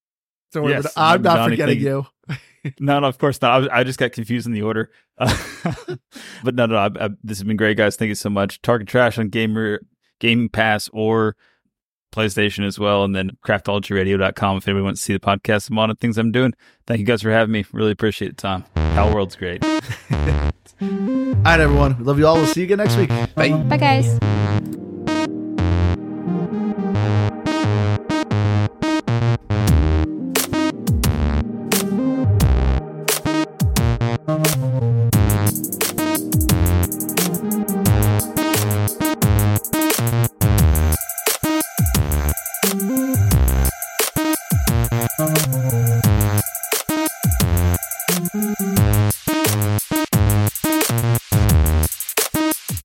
[0.51, 0.97] Don't worry, Yes, about it.
[0.97, 2.05] I'm I'm not Donnie, forgetting thank you.
[2.79, 3.69] No, no, of course not.
[3.71, 4.89] I, I just got confused in the order.
[5.17, 5.35] Uh,
[6.43, 7.95] but no, no, I, I, this has been great, guys.
[7.97, 8.61] Thank you so much.
[8.61, 9.81] Target Trash on Gamer
[10.19, 11.35] Game Pass or
[12.13, 15.89] PlayStation as well, and then craftologyradio.com if anybody wants to see the podcast I'm on
[15.89, 16.53] and things I'm doing.
[16.85, 17.65] Thank you guys for having me.
[17.71, 18.65] Really appreciate it, Tom.
[18.75, 19.63] Pal World's great.
[20.81, 20.89] All
[21.43, 22.03] right, everyone.
[22.03, 22.35] Love you all.
[22.35, 23.09] We'll see you again next week.
[23.35, 23.53] Bye.
[23.53, 24.19] Bye, guys.